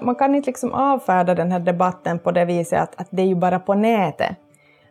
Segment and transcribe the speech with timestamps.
[0.00, 3.26] man kan inte liksom avfärda den här debatten på det viset att, att det är
[3.26, 4.36] ju bara på nätet.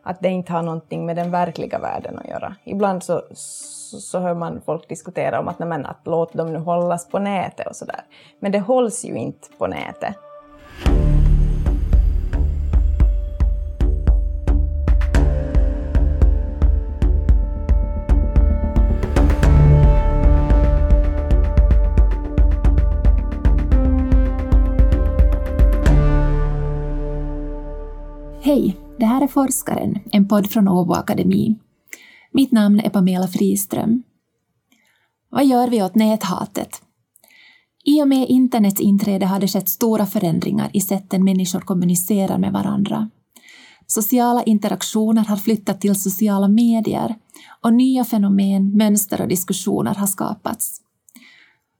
[0.03, 2.55] Att det inte har någonting med den verkliga världen att göra.
[2.63, 6.59] Ibland så, så, så hör man folk diskutera om att, nej, att låt dem nu
[6.59, 8.01] hållas på nätet och sådär.
[8.39, 10.15] Men det hålls ju inte på nätet.
[29.17, 31.55] Här är Forskaren, en podd från Åbo Akademi.
[32.31, 34.03] Mitt namn är Pamela Friström.
[35.29, 36.81] Vad gör vi åt näthatet?
[37.83, 42.53] I och med internets inträde har det skett stora förändringar i sätten människor kommunicerar med
[42.53, 43.09] varandra.
[43.87, 47.15] Sociala interaktioner har flyttat till sociala medier
[47.61, 50.81] och nya fenomen, mönster och diskussioner har skapats.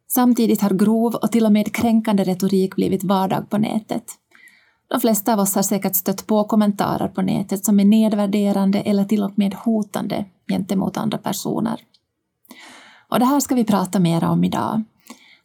[0.08, 4.04] Samtidigt har grov och till och med kränkande retorik blivit vardag på nätet.
[4.88, 9.06] De flesta av oss har säkert stött på kommentarer på nätet som är nedvärderande eller
[9.06, 11.82] till och med hotande gentemot andra personer.
[13.10, 14.84] Och det här ska vi prata mer om idag.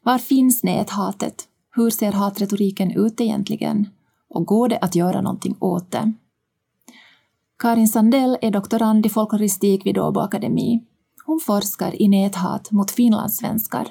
[0.03, 1.49] Var finns näthatet?
[1.75, 3.89] Hur ser hatretoriken ut egentligen?
[4.31, 6.13] Och går det att göra någonting åt det?
[7.59, 10.81] Karin Sandell är doktorand i folkloristik vid Åbo Akademi.
[11.27, 13.89] Hon forskar i näthat mot finlandssvenskar.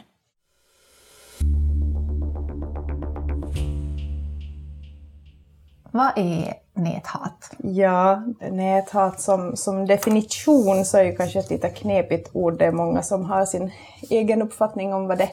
[5.94, 7.52] Vad är näthat?
[7.58, 12.58] Ja, näthat som, som definition så är ju kanske ett lite knepigt ord.
[12.58, 13.72] Det är många som har sin
[14.09, 15.30] egen uppfattning om vad det,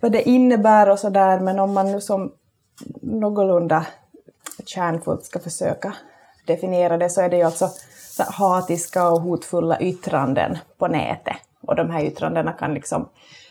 [0.00, 1.40] vad det innebär och sådär.
[1.40, 2.32] Men om man nu som
[3.02, 3.86] någorlunda
[4.66, 5.94] kärnfullt ska försöka
[6.46, 7.68] definiera det så är det ju alltså
[8.18, 11.36] hatiska och hotfulla yttranden på nätet.
[11.62, 13.08] Och de här yttrandena kan liksom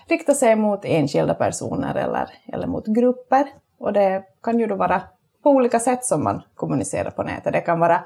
[0.07, 3.47] rikta sig mot enskilda personer eller, eller mot grupper.
[3.77, 5.01] Och det kan ju då vara
[5.43, 7.53] på olika sätt som man kommunicerar på nätet.
[7.53, 8.03] Det kan vara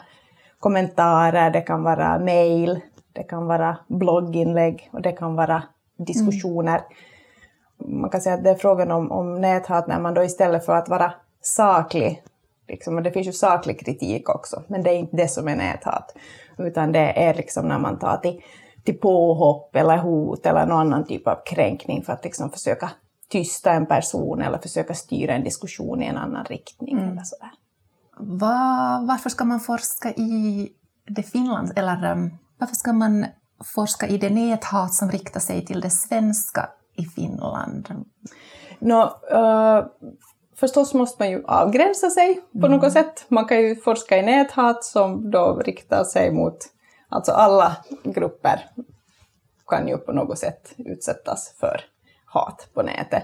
[0.59, 2.79] kommentarer, det kan vara mail,
[3.13, 5.63] det kan vara blogginlägg och det kan vara
[5.97, 6.81] diskussioner.
[7.83, 8.01] Mm.
[8.01, 10.75] Man kan säga att det är frågan om, om näthat när man då istället för
[10.75, 12.23] att vara saklig,
[12.67, 15.55] liksom, och det finns ju saklig kritik också, men det är inte det som är
[15.55, 16.15] näthat,
[16.57, 18.41] utan det är liksom när man tar till,
[18.83, 22.91] till påhopp eller hot eller någon annan typ av kränkning för att liksom försöka
[23.29, 26.97] tysta en person eller försöka styra en diskussion i en annan riktning.
[26.97, 27.11] Mm.
[27.11, 27.51] Eller sådär.
[28.19, 30.69] Var, varför ska man forska i
[31.07, 33.25] det Finland, eller um, varför ska man
[33.63, 38.05] forska i det näthat som riktar sig till det svenska i Finland?
[38.79, 39.85] No, uh,
[40.55, 42.71] förstås måste man ju avgränsa sig på mm.
[42.71, 43.25] något sätt.
[43.27, 46.57] Man kan ju forska i näthat som då riktar sig mot
[47.09, 48.69] alltså alla grupper
[49.67, 51.81] kan ju på något sätt utsättas för
[52.37, 53.23] hat på nätet.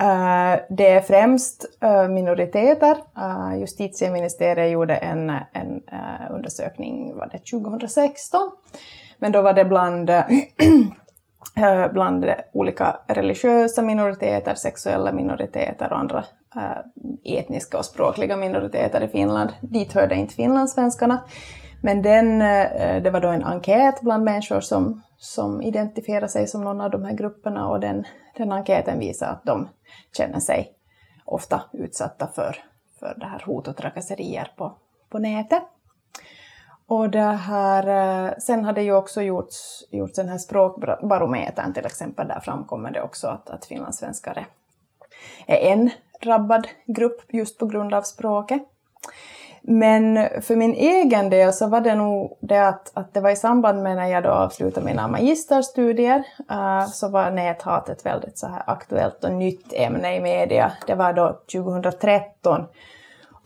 [0.00, 2.96] Eh, det är främst eh, minoriteter.
[3.16, 5.82] Eh, justitieministeriet gjorde en, en
[6.30, 8.50] undersökning var det 2016,
[9.18, 10.10] men då var det bland,
[11.92, 16.24] bland olika religiösa minoriteter, sexuella minoriteter och andra
[17.24, 19.52] etniska och språkliga minoriteter i Finland.
[19.60, 21.20] Dit hörde inte finlandssvenskarna.
[21.82, 26.64] Men den, eh, det var då en enkät bland människor som, som identifierar sig som
[26.64, 28.04] någon av de här grupperna och den
[28.36, 29.68] den enkäten visar att de
[30.16, 30.72] känner sig
[31.24, 32.56] ofta utsatta för,
[32.98, 35.62] för det här hot och trakasserier på, på nätet.
[36.86, 41.86] Och det här, eh, sen har det ju också gjorts, gjorts den här språkbarometern till
[41.86, 44.46] exempel, där framkommer det också att, att finlandssvenskar
[45.46, 45.90] är en
[46.22, 48.62] drabbad grupp just på grund av språket.
[49.62, 53.36] Men för min egen del så var det nog det att, att det var i
[53.36, 58.46] samband med när jag då avslutade mina magisterstudier uh, så var näthat ett väldigt så
[58.46, 60.72] här aktuellt och nytt ämne i media.
[60.86, 62.66] Det var då 2013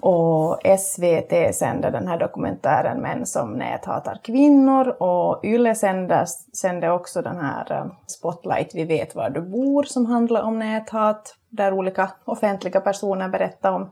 [0.06, 7.22] och SVT sände den här dokumentären Män som näthatar kvinnor och YLE sände, sände också
[7.22, 12.10] den här eh, Spotlight Vi vet var du bor som handlar om näthat där olika
[12.24, 13.90] offentliga personer berättar om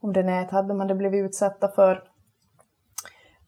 [0.00, 2.02] om det nät hade man hade blivit utsatta för.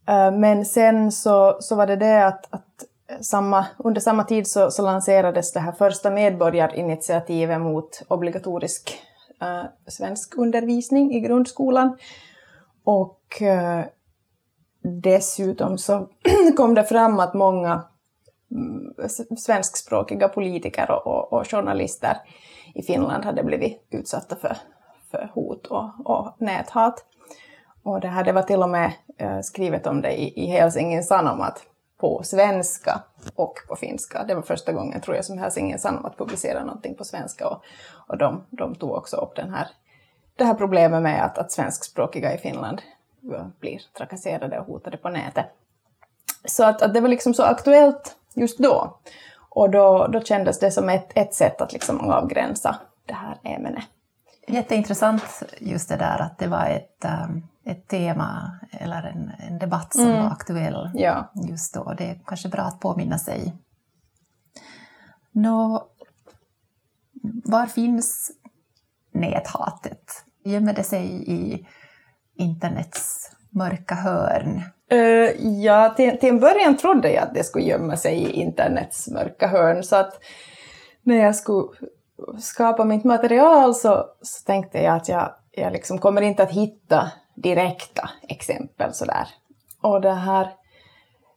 [0.08, 2.84] Eh, men sen så, så var det det att, att
[3.20, 8.98] samma, under samma tid så, så, lanserades det här första medborgarinitiativet mot obligatorisk
[9.42, 11.96] uh, svensk undervisning i grundskolan.
[12.84, 13.84] Och uh,
[15.02, 16.08] dessutom så
[16.56, 17.84] kom det fram att många
[18.50, 22.16] mm, svenskspråkiga politiker och, och, och, journalister
[22.74, 24.56] i Finland hade blivit utsatta för
[25.10, 27.04] för hot och, och näthat.
[27.82, 31.04] Och det, här, det var till och med eh, skrivet om det i, i Helsingin
[31.04, 31.62] Sanomat
[31.98, 33.02] på svenska
[33.34, 34.24] och på finska.
[34.24, 37.62] Det var första gången tror jag som Helsingin Sanomat publicerade någonting på svenska och,
[38.06, 39.68] och de, de tog också upp den här,
[40.36, 42.82] det här problemet med att, att svenskspråkiga i Finland
[43.34, 45.46] eh, blir trakasserade och hotade på nätet.
[46.44, 48.98] Så att, att det var liksom så aktuellt just då.
[49.48, 53.84] Och då, då kändes det som ett, ett sätt att liksom avgränsa det här ämnet.
[54.52, 59.94] Jätteintressant just det där att det var ett, um, ett tema eller en, en debatt
[59.94, 60.22] som mm.
[60.22, 61.32] var aktuell ja.
[61.48, 61.94] just då.
[61.98, 63.56] Det är kanske bra att påminna sig.
[65.32, 65.86] Nå,
[67.44, 68.30] var finns
[69.12, 70.24] näthatet?
[70.44, 71.66] Gömmer det sig i
[72.34, 74.62] internets mörka hörn?
[74.92, 79.08] Uh, ja, till, till en början trodde jag att det skulle gömma sig i internets
[79.08, 79.82] mörka hörn.
[79.82, 80.12] Så att
[81.02, 81.68] när jag skulle
[82.38, 87.12] skapa mitt material så, så tänkte jag att jag, jag liksom kommer inte att hitta
[87.34, 89.28] direkta exempel sådär.
[89.82, 90.48] Och det här,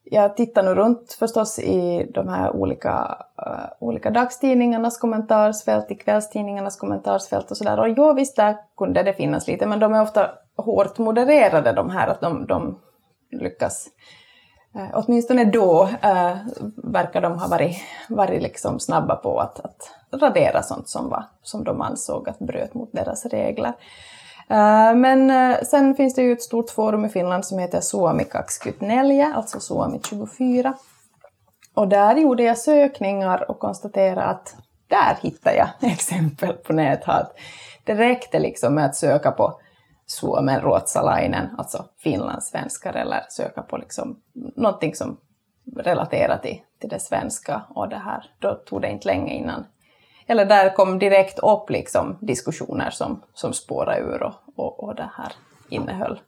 [0.04, 6.78] jag tittar nu runt förstås i de här olika, uh, olika dagstidningarnas kommentarsfält, i kvällstidningarnas
[6.78, 7.80] kommentarsfält och sådär.
[7.80, 11.90] Och jo, visst där kunde det finnas lite, men de är ofta hårt modererade de
[11.90, 12.80] här, att de, de
[13.32, 13.88] lyckas
[14.76, 16.38] eh, åtminstone då eh,
[16.76, 17.78] verkar de ha varit,
[18.10, 22.74] varit liksom snabba på att, att radera sånt som, var, som de ansåg att bröt
[22.74, 23.74] mot deras regler.
[24.50, 28.26] Eh, men eh, sen finns det ju ett stort forum i Finland som heter Suomi
[28.64, 30.74] 24, alltså Suomi 24.
[31.74, 34.56] Och där gjorde jag sökningar och konstaterade att
[34.88, 37.36] där hittade jag exempel på näthat.
[37.84, 39.60] Det räckte liksom med att söka på
[40.14, 44.22] Suomen ruotsalainen, alltså finlandssvenskar, eller söka på liksom
[44.56, 45.18] någonting som
[45.76, 47.62] relaterar till, till det svenska.
[47.70, 49.66] Och det här, då tog det inte länge innan
[50.28, 55.10] eller där kom direkt upp liksom diskussioner som, som spårade ur och, och, och det
[55.18, 55.34] här
[55.70, 56.20] innehöll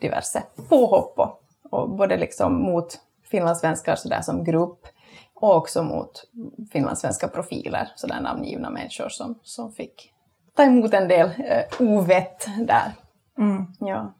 [0.00, 2.98] diverse påhopp och, och både liksom mot
[3.30, 4.86] finlandssvenskar sådär som grupp
[5.34, 6.24] och också mot
[6.72, 10.12] finlandssvenska profiler, sådär namngivna människor som, som fick
[10.58, 12.92] ta emot en del eh, ovett där.
[13.38, 13.66] Mm.
[13.80, 14.14] Ja.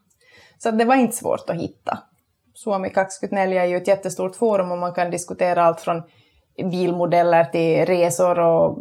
[0.57, 1.99] Så det var inte svårt att hitta.
[2.53, 2.91] Suomi
[3.21, 6.03] 24 är ju ett jättestort forum och man kan diskutera allt från
[6.71, 8.77] bilmodeller till resor och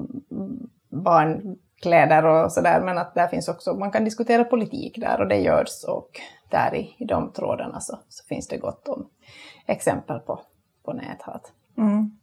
[0.88, 2.80] barnkläder och sådär.
[2.80, 6.10] Men att där finns också, man kan diskutera politik där och det görs och
[6.50, 9.08] där i, i de trådarna så, så finns det gott om
[9.66, 10.40] exempel på,
[10.84, 11.52] på näthat.
[11.78, 12.17] Mm.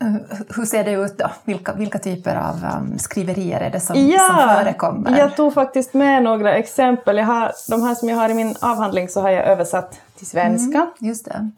[0.00, 1.30] Eh, hur ser det ut då?
[1.44, 5.18] Vilka, vilka typer av um, skriverier är det som, ja, som förekommer?
[5.18, 7.16] Jag tog faktiskt med några exempel.
[7.16, 10.26] Jag har, de här som jag har i min avhandling så har jag översatt till
[10.26, 10.78] svenska.
[10.78, 11.50] Mm, just det.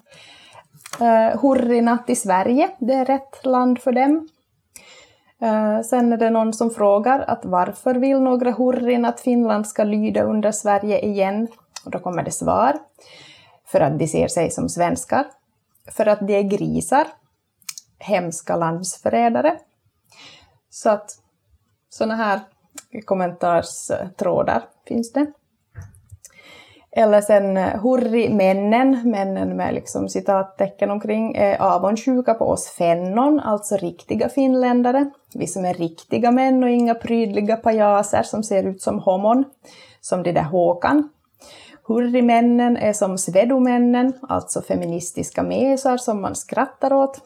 [1.00, 4.29] Uh, hurrinatt i Sverige, det är rätt land för dem.
[5.43, 9.85] Uh, sen är det någon som frågar att varför vill några hurrin att Finland ska
[9.85, 11.49] lyda under Sverige igen?
[11.85, 12.73] Och då kommer det svar.
[13.67, 15.25] För att de ser sig som svenskar.
[15.93, 17.06] För att de är grisar.
[18.02, 19.58] Hemska landsförrädare.
[20.70, 21.10] Så att
[21.88, 22.40] sådana här
[23.04, 25.26] kommentarstrådar finns det.
[26.96, 33.76] Eller sen eh, hurri-männen, männen med liksom citattecken omkring, är avundsjuka på oss fennon, alltså
[33.76, 35.10] riktiga finländare.
[35.34, 39.44] Vi som är riktiga män och inga prydliga pajaser som ser ut som homon,
[40.00, 41.08] som det där Håkan.
[41.84, 47.20] Hurrimännen är som svedomännen, alltså feministiska mesar som man skrattar åt.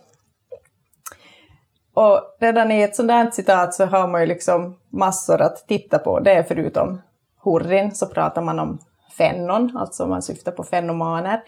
[1.97, 5.99] Och redan i ett sånt här citat så har man ju liksom massor att titta
[5.99, 6.21] på.
[6.21, 7.03] Det är förutom
[7.45, 8.79] hurrin så pratar man om
[9.19, 11.43] fennon, alltså man syftar på fenomaner.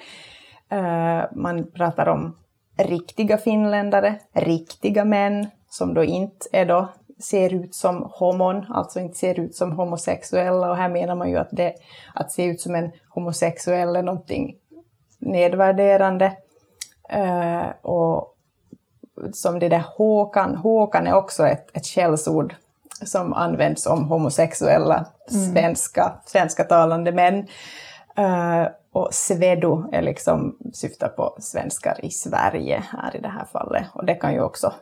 [0.71, 2.37] Eh, man pratar om
[2.77, 6.89] riktiga finländare, riktiga män som då inte är då,
[7.19, 10.71] ser ut som homon, alltså inte ser ut som homosexuella.
[10.71, 11.75] Och här menar man ju att det,
[12.15, 14.57] att se ut som en homosexuell är någonting
[15.19, 16.37] nedvärderande.
[17.11, 18.35] Eh, och
[19.33, 22.55] som det där Håkan, Håkan är också ett, ett källsord
[23.05, 25.53] som används om homosexuella mm.
[25.53, 27.47] svenska, svenska talande män.
[28.19, 33.87] Uh, och svedo är liksom, syftar på svenskar i Sverige här i det här fallet.
[33.95, 34.73] Och det kan ju också,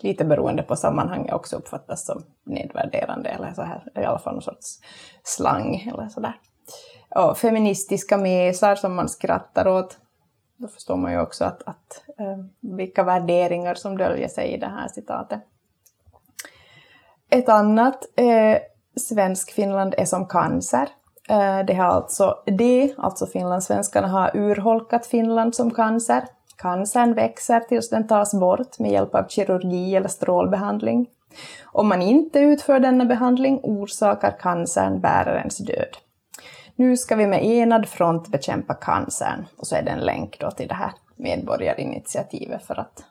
[0.00, 4.42] lite beroende på sammanhanget, också uppfattas som nedvärderande eller så här, i alla fall någon
[4.42, 4.78] sorts
[5.24, 6.34] slang eller sådär.
[7.14, 9.98] Och feministiska mesar som man skrattar åt.
[10.56, 14.66] Då förstår man ju också att, att eh, vilka värderingar som döljer sig i det
[14.66, 15.40] här citatet.
[17.30, 18.58] Ett annat eh,
[18.96, 20.88] Svensk-Finland är som cancer.
[21.28, 26.24] Eh, det har alltså det, alltså finlandssvenskarna har urholkat Finland som cancer.
[26.56, 31.06] Cancern växer tills den tas bort med hjälp av kirurgi eller strålbehandling.
[31.64, 35.96] Om man inte utför denna behandling orsakar cancern bärarens död.
[36.76, 39.46] Nu ska vi med enad front bekämpa cancern.
[39.56, 43.04] Och så är det en länk då till det här medborgarinitiativet för att,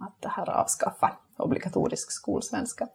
[0.00, 2.88] att det här avskaffa obligatorisk skolsvenska.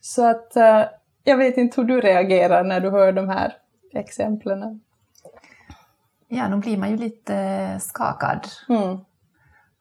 [0.00, 0.84] Så att, eh,
[1.24, 3.56] Jag vet inte hur du reagerar när du hör de här
[3.92, 4.80] exemplen.
[6.28, 8.48] Ja, nu blir man ju lite skakad.
[8.68, 8.98] Mm.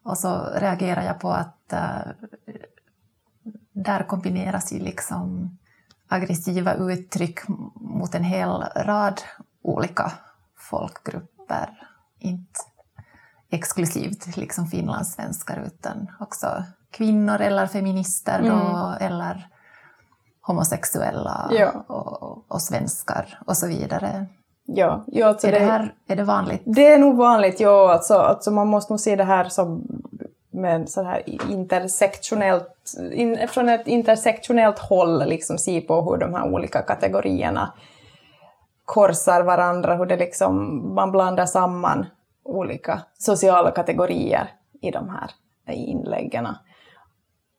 [0.03, 2.11] Och så reagerar jag på att uh,
[3.71, 5.57] där kombineras ju liksom
[6.11, 7.39] aggressiva uttryck
[7.75, 9.21] mot en hel rad
[9.63, 10.11] olika
[10.57, 11.69] folkgrupper.
[12.19, 12.59] Inte
[13.51, 18.49] exklusivt liksom finlandssvenskar utan också kvinnor eller feminister mm.
[18.49, 19.47] då, eller
[20.41, 21.71] homosexuella ja.
[21.87, 24.25] och, och, svenskar och så vidare.
[24.65, 26.61] Ja, ja alltså är, det, här, är det vanligt?
[26.65, 27.93] Det är nog vanligt, ja.
[27.93, 29.83] Alltså, alltså man måste nog se det här som
[30.51, 36.53] men så här intersektionellt, in, från ett intersektionellt håll liksom se på hur de här
[36.53, 37.73] olika kategorierna
[38.85, 42.05] korsar varandra, hur det liksom, man blandar samman
[42.43, 45.31] olika sociala kategorier i de här
[45.67, 46.47] inläggen.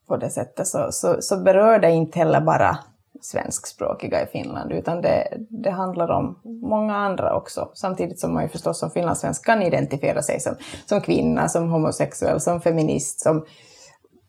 [0.09, 2.79] På det sättet så, så, så berör det inte heller bara
[3.23, 7.71] svenskspråkiga i Finland, utan det, det handlar om många andra också.
[7.75, 10.55] Samtidigt som man ju förstås som finlandssvensk kan identifiera sig som,
[10.87, 13.47] som kvinna, som homosexuell, som feminist, som...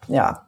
[0.08, 0.48] Ja.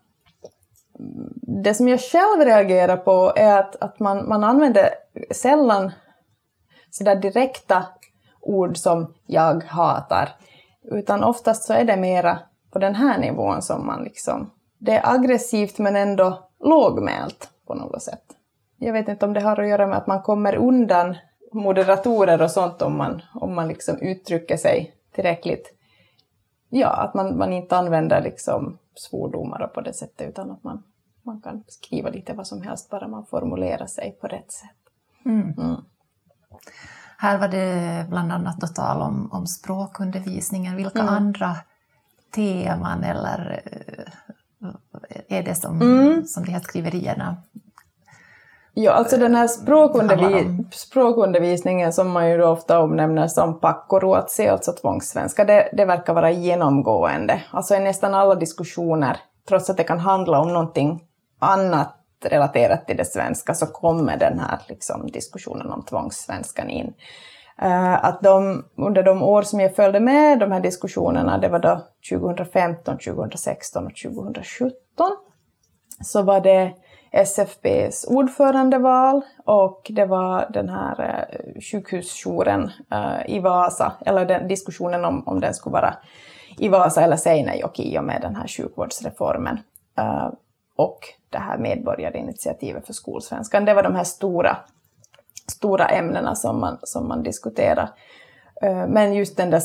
[1.41, 4.89] Det som jag själv reagerar på är att, att man, man använder
[5.31, 5.91] sällan
[6.89, 7.85] sådär direkta
[8.41, 10.29] ord som jag hatar,
[10.83, 12.39] utan oftast så är det mera
[12.71, 14.51] på den här nivån som man liksom...
[14.77, 18.24] Det är aggressivt men ändå lågmält på något sätt.
[18.77, 21.15] Jag vet inte om det har att göra med att man kommer undan
[21.51, 25.73] moderatorer och sånt om man, om man liksom uttrycker sig tillräckligt.
[26.69, 30.83] Ja, att man, man inte använder liksom svordomar på det sättet utan att man,
[31.23, 34.69] man kan skriva lite vad som helst bara man formulerar sig på rätt sätt.
[35.25, 35.53] Mm.
[35.57, 35.75] Mm.
[37.17, 40.75] Här var det bland annat då tal om, om språkundervisningen.
[40.75, 41.13] Vilka mm.
[41.13, 41.55] andra
[42.35, 46.25] teman eller eh, är det som, mm.
[46.25, 47.37] som de här skriverierna
[48.77, 55.45] Ja, alltså den här språkundervi språkundervisningen som man ju ofta omnämner som pakkoruotsi, alltså tvångssvenska,
[55.45, 57.43] det, det verkar vara genomgående.
[57.51, 59.17] Alltså i nästan alla diskussioner,
[59.49, 61.03] trots att det kan handla om någonting
[61.39, 66.93] annat relaterat till det svenska, så kommer den här liksom, diskussionen om tvångssvenskan in.
[67.63, 71.59] Uh, att de, under de år som jag följde med de här diskussionerna, det var
[71.59, 74.75] då 2015, 2016 och 2017,
[76.01, 76.73] så var det
[77.15, 85.05] SFPs ordförandeval och det var den här eh, sjukhusjouren eh, i Vasa, eller den diskussionen
[85.05, 85.95] om, om den skulle vara
[86.57, 89.59] i Vasa eller Seinejoki i och med den här sjukvårdsreformen.
[89.97, 90.29] Eh,
[90.75, 93.65] och det här medborgarinitiativet för skolsvenskan.
[93.65, 94.57] Det var de här stora,
[95.51, 97.89] stora ämnena som man, som man diskuterade.
[98.61, 99.61] Eh, men just den där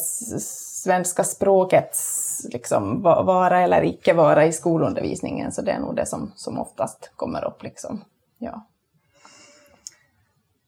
[0.85, 6.33] svenska språkets liksom, vara eller icke vara i skolundervisningen, så det är nog det som,
[6.35, 7.63] som oftast kommer upp.
[7.63, 8.05] Liksom.
[8.39, 8.67] Ja.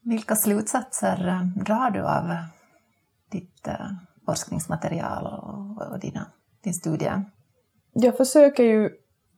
[0.01, 2.37] Vilka slutsatser eh, drar du av
[3.31, 3.87] ditt eh,
[4.27, 6.27] forskningsmaterial och, och dina,
[6.63, 7.13] din studie?
[7.93, 8.91] Jag försöker ju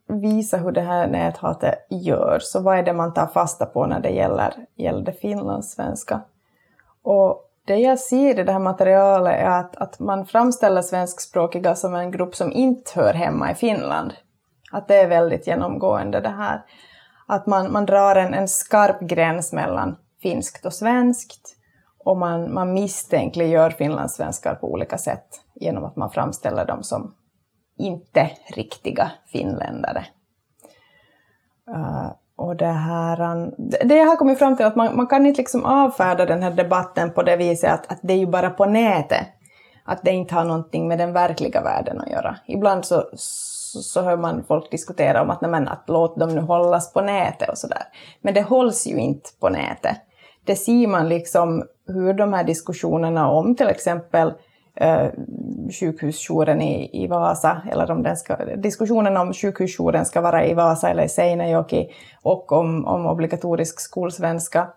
[0.07, 4.01] visa hur det här näthatet gör, så vad är det man tar fasta på när
[4.01, 6.21] det gäller, gäller det finlandssvenska?
[7.03, 11.95] Och det jag ser i det här materialet är att, att man framställer svenskspråkiga som
[11.95, 14.15] en grupp som inte hör hemma i Finland.
[14.73, 16.65] Att det är väldigt genomgående det här.
[17.27, 21.57] Att man, man drar en, en skarp gräns mellan finskt och svenskt
[22.05, 27.15] och man, man misstänkliggör finlandssvenskar på olika sätt genom att man framställer dem som
[27.79, 30.07] inte riktiga finländare.
[31.71, 35.07] Uh, och det, här, um, det jag har kommit fram till är att man, man
[35.07, 38.27] kan inte liksom avfärda den här debatten på det viset att, att det är ju
[38.27, 39.27] bara på nätet.
[39.85, 42.37] Att det inte har någonting med den verkliga världen att göra.
[42.47, 46.35] Ibland så, så, så hör man folk diskutera om att, nej, men, att låt dem
[46.35, 47.83] nu hållas på nätet och sådär.
[48.21, 49.97] Men det hålls ju inte på nätet.
[50.45, 54.33] Det ser man liksom hur de här diskussionerna om till exempel
[54.77, 55.07] eh,
[55.81, 60.91] sjukhusjouren i, i Vasa, eller om den ska, diskussionen om sjukhusjouren ska vara i Vasa
[60.91, 61.91] eller i Seinäjoki
[62.23, 64.69] och om, om obligatorisk skolsvenska,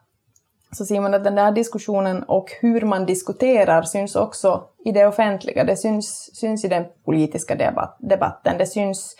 [0.71, 5.07] så ser man att den där diskussionen och hur man diskuterar syns också i det
[5.07, 5.63] offentliga.
[5.63, 8.57] Det syns, syns i den politiska debat, debatten.
[8.57, 9.15] Det syns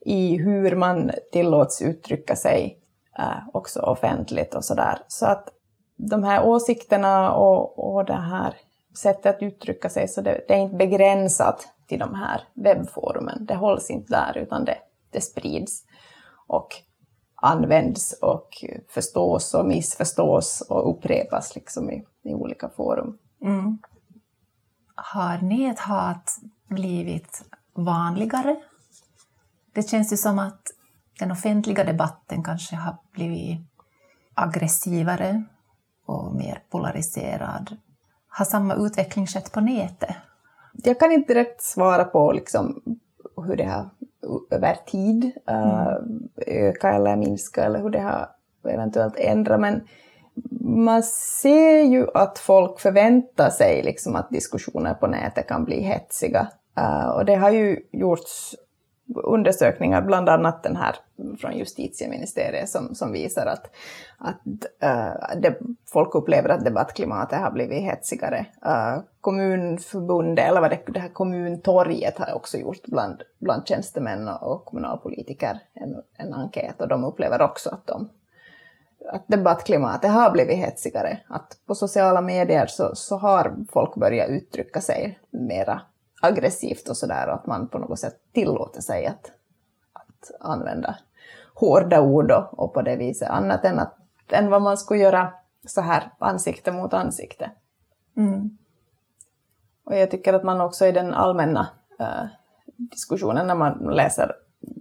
[0.00, 2.78] i hur man tillåts uttrycka sig
[3.18, 4.98] eh, också offentligt och sådär.
[5.08, 5.48] Så att
[5.96, 8.54] de här åsikterna och, och det här
[8.94, 13.46] sättet att uttrycka sig, så det, det, är inte begränsat till de här webbforumen.
[13.46, 14.78] Det hålls inte där, utan det,
[15.10, 15.84] det sprids
[16.46, 16.68] och
[17.34, 18.48] används och
[18.88, 23.18] förstås och missförstås och upprepas liksom i, i olika forum.
[23.42, 23.78] Mm.
[24.94, 28.56] Har näthat blivit vanligare?
[29.72, 30.62] Det känns ju som att
[31.18, 33.60] den offentliga debatten kanske har blivit
[34.34, 35.44] aggressivare
[36.06, 37.76] och mer polariserad.
[38.36, 40.16] Har samma utveckling skett på nätet?
[40.72, 42.82] Jag kan inte direkt svara på liksom
[43.46, 43.88] hur det har
[44.50, 45.92] över tid uh,
[46.46, 48.28] öka eller minska eller hur det har
[48.68, 49.60] eventuellt ändrat.
[49.60, 49.80] Men
[50.60, 56.48] man ser ju att folk förväntar sig liksom att diskussioner på nätet kan bli hetsiga.
[56.78, 58.54] Uh, och det har ju gjorts
[59.14, 60.96] undersökningar, bland annat den här
[61.40, 63.70] från justitieministeriet som, som visar att,
[64.18, 64.42] att
[64.84, 65.58] uh, det,
[65.92, 68.46] folk upplever att debattklimatet har blivit hetsigare.
[68.66, 74.64] Uh, kommunförbundet, eller vad det, det här kommuntorget har också gjort bland, bland tjänstemän och
[74.64, 78.08] kommunalpolitiker en, en enkät och de upplever också att, de,
[79.12, 81.18] att debattklimatet har blivit hetsigare.
[81.28, 85.80] Att på sociala medier så, så har folk börjat uttrycka sig mera
[86.24, 89.32] aggressivt och sådär och att man på något sätt tillåter sig att,
[89.92, 90.96] att använda
[91.54, 93.96] hårda ord och, och på det viset, annat än, att,
[94.28, 95.32] än vad man skulle göra
[95.66, 97.50] så här ansikte mot ansikte.
[98.16, 98.58] Mm.
[99.84, 102.24] Och jag tycker att man också i den allmänna äh,
[102.76, 104.32] diskussionen när man läser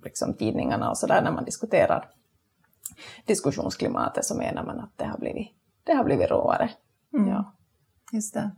[0.03, 2.09] liksom, tidningarna och sådär, när man diskuterar
[3.25, 5.47] diskussionsklimatet så menar man att det har blivit,
[5.83, 6.69] det har blivit råare.
[7.13, 7.27] Mm.
[7.27, 7.53] Ja.
[8.11, 8.51] Just det.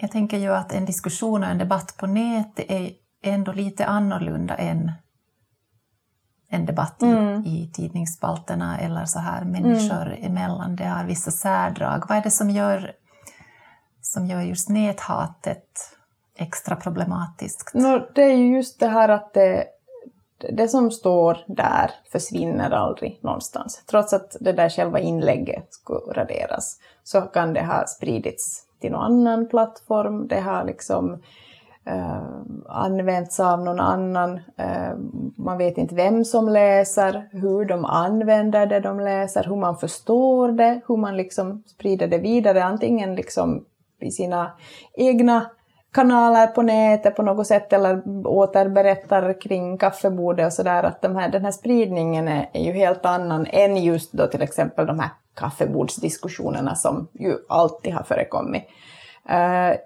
[0.00, 2.92] Jag tänker ju att en diskussion och en debatt på nätet är
[3.22, 4.92] ändå lite annorlunda än
[6.48, 7.44] en debatt mm.
[7.44, 10.24] i, i tidningsspalterna eller så här människor mm.
[10.24, 10.76] emellan.
[10.76, 12.04] Det har vissa särdrag.
[12.08, 12.92] Vad är det som gör,
[14.00, 15.96] som gör just näthatet
[16.36, 17.74] extra problematiskt?
[17.74, 19.64] No, det är ju just det här att det,
[20.52, 23.82] det som står där försvinner aldrig någonstans.
[23.90, 29.02] Trots att det där själva inlägget skulle raderas så kan det ha spridits till någon
[29.02, 30.28] annan plattform.
[30.28, 31.18] Det har liksom
[31.84, 32.22] eh,
[32.68, 34.40] använts av någon annan.
[34.56, 34.94] Eh,
[35.36, 40.52] man vet inte vem som läser, hur de använder det de läser, hur man förstår
[40.52, 43.64] det, hur man liksom sprider det vidare, antingen liksom
[44.00, 44.50] i sina
[44.94, 45.46] egna
[45.92, 51.28] kanaler på nätet på något sätt eller återberättar kring kaffebordet och sådär att de här,
[51.28, 55.10] den här spridningen är, är ju helt annan än just då till exempel de här
[55.34, 58.68] kaffebordsdiskussionerna som ju alltid har förekommit.
[59.30, 59.76] Uh,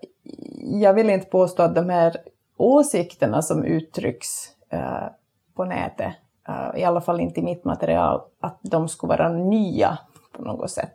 [0.80, 2.16] jag vill inte påstå att de här
[2.56, 4.28] åsikterna som uttrycks
[4.74, 5.08] uh,
[5.56, 6.14] på nätet,
[6.48, 9.98] uh, i alla fall inte i mitt material, att de skulle vara nya
[10.32, 10.94] på något sätt,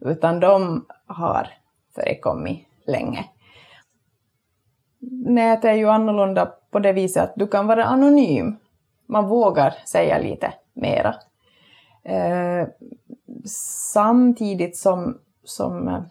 [0.00, 1.48] utan de har
[1.94, 3.24] förekommit länge
[5.10, 8.56] nätet är ju annorlunda på det viset att du kan vara anonym.
[9.06, 11.14] Man vågar säga lite mera.
[12.04, 12.66] Eh,
[13.92, 16.02] samtidigt som, som, eh,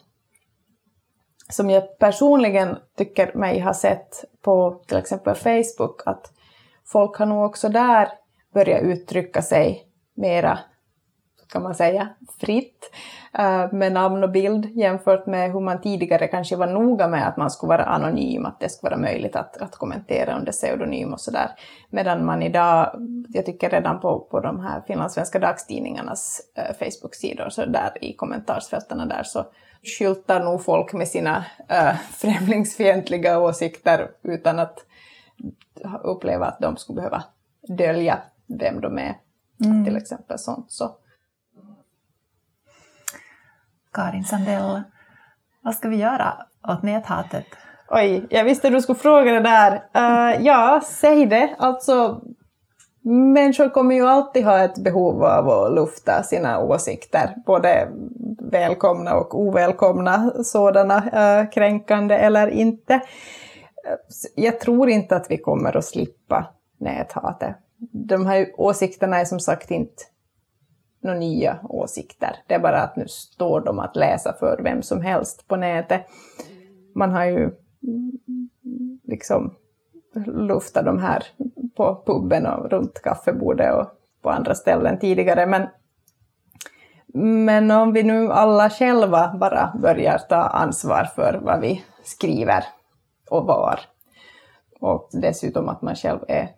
[1.49, 6.32] som jag personligen tycker mig ha sett på till exempel Facebook att
[6.86, 8.10] folk har nog också där
[8.54, 10.60] börjat uttrycka sig mera,
[11.51, 12.09] kan man säga,
[12.39, 12.91] fritt.
[13.33, 17.37] Eh, med namn och bild jämfört med hur man tidigare kanske var noga med att
[17.37, 21.21] man skulle vara anonym, att det skulle vara möjligt att, att kommentera under pseudonym och
[21.21, 21.51] sådär.
[21.89, 22.95] Medan man idag,
[23.29, 29.07] jag tycker redan på, på de här finlandssvenska dagstidningarnas äh, Facebook-sidor, så där i kommentarsfälten
[29.07, 29.45] där så
[29.83, 34.85] skyltar nog folk med sina äh, främlingsfientliga åsikter utan att
[36.03, 37.23] uppleva att de skulle behöva
[37.77, 39.17] dölja vem de är.
[39.65, 39.85] Mm.
[39.85, 40.71] Till exempel sånt.
[40.71, 40.95] Så
[43.93, 44.82] Karin Sandell.
[45.63, 46.34] Vad ska vi göra
[46.67, 47.45] åt näthatet?
[47.89, 49.73] Oj, jag visste du skulle fråga det där.
[49.73, 51.56] Uh, ja, säg det.
[51.58, 52.21] Alltså,
[53.34, 57.88] människor kommer ju alltid ha ett behov av att lufta sina åsikter, både
[58.51, 63.01] välkomna och ovälkomna sådana, uh, kränkande eller inte.
[64.36, 66.45] Jag tror inte att vi kommer att slippa
[66.80, 67.56] näthatet.
[67.91, 70.04] De här åsikterna är som sagt inte
[71.03, 72.35] några nya åsikter.
[72.47, 76.05] Det är bara att nu står de att läsa för vem som helst på nätet.
[76.95, 77.51] Man har ju
[79.03, 79.55] liksom
[80.25, 81.23] luftat de här
[81.75, 83.87] på puben och runt kaffebordet och
[84.21, 85.45] på andra ställen tidigare.
[85.45, 85.67] Men,
[87.45, 92.63] men om vi nu alla själva bara börjar ta ansvar för vad vi skriver
[93.29, 93.79] och var,
[94.79, 96.49] och dessutom att man själv är,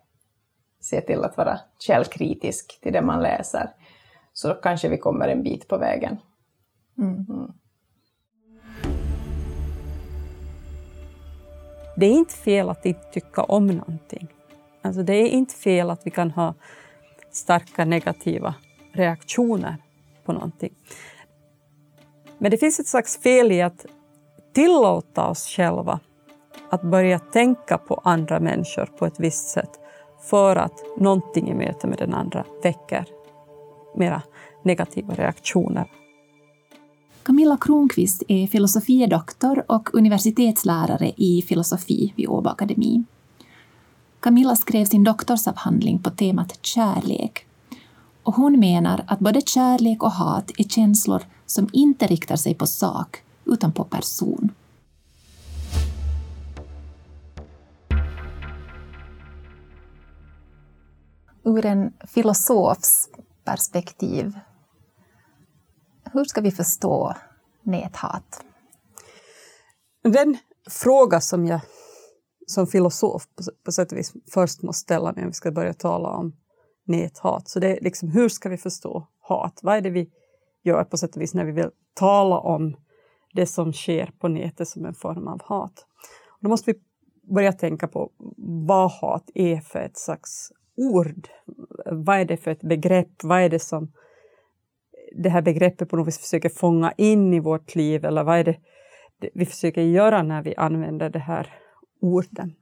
[0.80, 3.70] ser till att vara källkritisk till det man läser,
[4.34, 6.16] så kanske vi kommer en bit på vägen.
[6.98, 7.26] Mm.
[7.28, 7.52] Mm.
[11.96, 14.28] Det är inte fel att inte tycka om någonting.
[14.82, 16.54] Alltså det är inte fel att vi kan ha
[17.30, 18.54] starka negativa
[18.92, 19.76] reaktioner
[20.24, 20.74] på någonting.
[22.38, 23.86] Men det finns ett slags fel i att
[24.52, 26.00] tillåta oss själva
[26.70, 29.80] att börja tänka på andra människor på ett visst sätt
[30.20, 33.04] för att någonting i möte med den andra väcker
[33.96, 34.22] mera
[34.62, 35.86] negativa reaktioner.
[37.22, 43.04] Camilla Kronqvist är filosofiedoktor och universitetslärare i filosofi vid Åbo Akademi.
[44.20, 47.46] Camilla skrev sin doktorsavhandling på temat kärlek.
[48.22, 52.66] Och hon menar att både kärlek och hat är känslor som inte riktar sig på
[52.66, 54.52] sak, utan på person.
[61.44, 63.08] Ur en filosofs
[63.44, 64.38] perspektiv,
[66.12, 67.14] hur ska vi förstå
[67.62, 68.44] näthat?
[70.02, 70.36] Den
[70.70, 71.60] fråga som jag
[72.46, 75.74] som filosof på, på sätt och vis först måste ställa mig om vi ska börja
[75.74, 76.36] tala om
[76.86, 77.48] näthat.
[77.48, 79.60] Så det är liksom, hur ska vi förstå hat?
[79.62, 80.10] Vad är det vi
[80.62, 82.76] gör på sätt och vis när vi vill tala om
[83.34, 85.86] det som sker på nätet som en form av hat?
[86.28, 86.78] Och då måste vi
[87.34, 88.10] börja tänka på
[88.66, 91.28] vad hat är för ett slags ord.
[91.86, 93.22] Vad är det för ett begrepp?
[93.22, 93.92] Vad är det som
[95.16, 98.44] det här begreppet på något vis försöker fånga in i vårt liv eller vad är
[98.44, 98.56] det
[99.34, 101.54] vi försöker göra när vi använder det här
[102.00, 102.54] orden.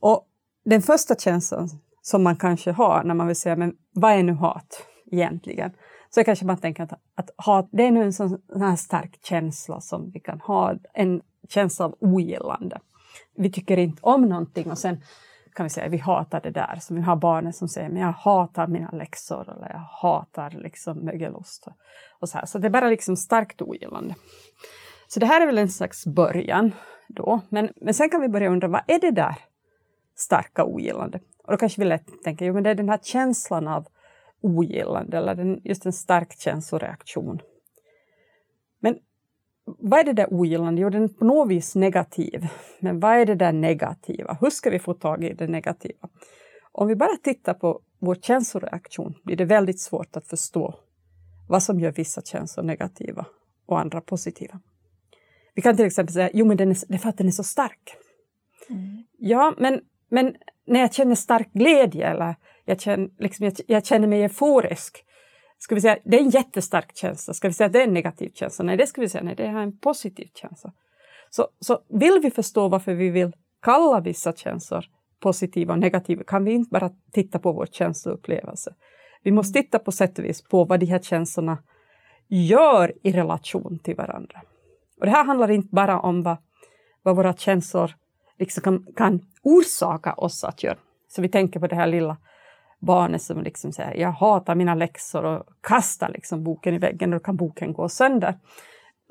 [0.00, 0.28] Och
[0.64, 1.68] den första känslan
[2.02, 5.72] som man kanske har när man vill säga men vad är nu hat egentligen?
[6.10, 9.80] Så kanske man tänker att, att hat det är nu en sån här stark känsla
[9.80, 12.80] som vi kan ha, en känsla av ogillande.
[13.36, 15.00] Vi tycker inte om någonting och sen
[15.58, 16.78] kan vi säga att vi hatar det där.
[16.80, 20.98] Så vi har barnen som säger men jag hatar mina läxor eller jag hatar liksom
[20.98, 21.66] mögelost.
[22.20, 22.46] Och så, här.
[22.46, 24.14] så det är bara liksom starkt ogillande.
[25.08, 26.72] Så det här är väl en slags början
[27.08, 27.40] då.
[27.48, 29.34] Men, men sen kan vi börja undra, vad är det där
[30.16, 31.20] starka ogillande?
[31.44, 33.86] Och då kanske vi lätt tänker, jo men det är den här känslan av
[34.40, 37.40] ogillande eller den, just en stark känsloreaktion.
[38.80, 38.98] Men
[39.78, 40.80] vad är det där ogillande?
[40.80, 42.48] Jo, den är på något vis negativ.
[42.80, 44.36] Men vad är det där negativa?
[44.40, 46.08] Hur ska vi få tag i det negativa?
[46.72, 50.74] Om vi bara tittar på vår känsloreaktion blir det väldigt svårt att förstå
[51.48, 53.26] vad som gör vissa känslor negativa
[53.66, 54.60] och andra positiva.
[55.54, 57.30] Vi kan till exempel säga, jo men den är, det är för att den är
[57.30, 57.96] så stark.
[58.70, 59.04] Mm.
[59.18, 64.08] Ja, men, men när jag känner stark glädje eller jag känner, liksom, jag, jag känner
[64.08, 65.04] mig euforisk,
[65.58, 67.34] ska vi säga det är en jättestark känsla?
[67.34, 68.64] Ska vi säga att det är en negativ känsla?
[68.64, 70.72] Nej, det ska vi säga, nej, det är en positiv känsla.
[71.30, 74.84] Så, så vill vi förstå varför vi vill kalla vissa känslor
[75.20, 78.74] positiva och negativa kan vi inte bara titta på vår känsloupplevelse.
[79.22, 81.58] Vi måste titta på sätt och vis på vad de här känslorna
[82.28, 84.40] gör i relation till varandra.
[85.00, 86.36] Och det här handlar inte bara om vad,
[87.02, 87.94] vad våra känslor
[88.38, 90.78] liksom kan, kan orsaka oss att göra.
[91.08, 92.16] Så vi tänker på det här lilla
[92.78, 97.20] barnet som liksom säger jag hatar mina läxor och kastar liksom boken i väggen och
[97.20, 98.38] då kan boken gå sönder.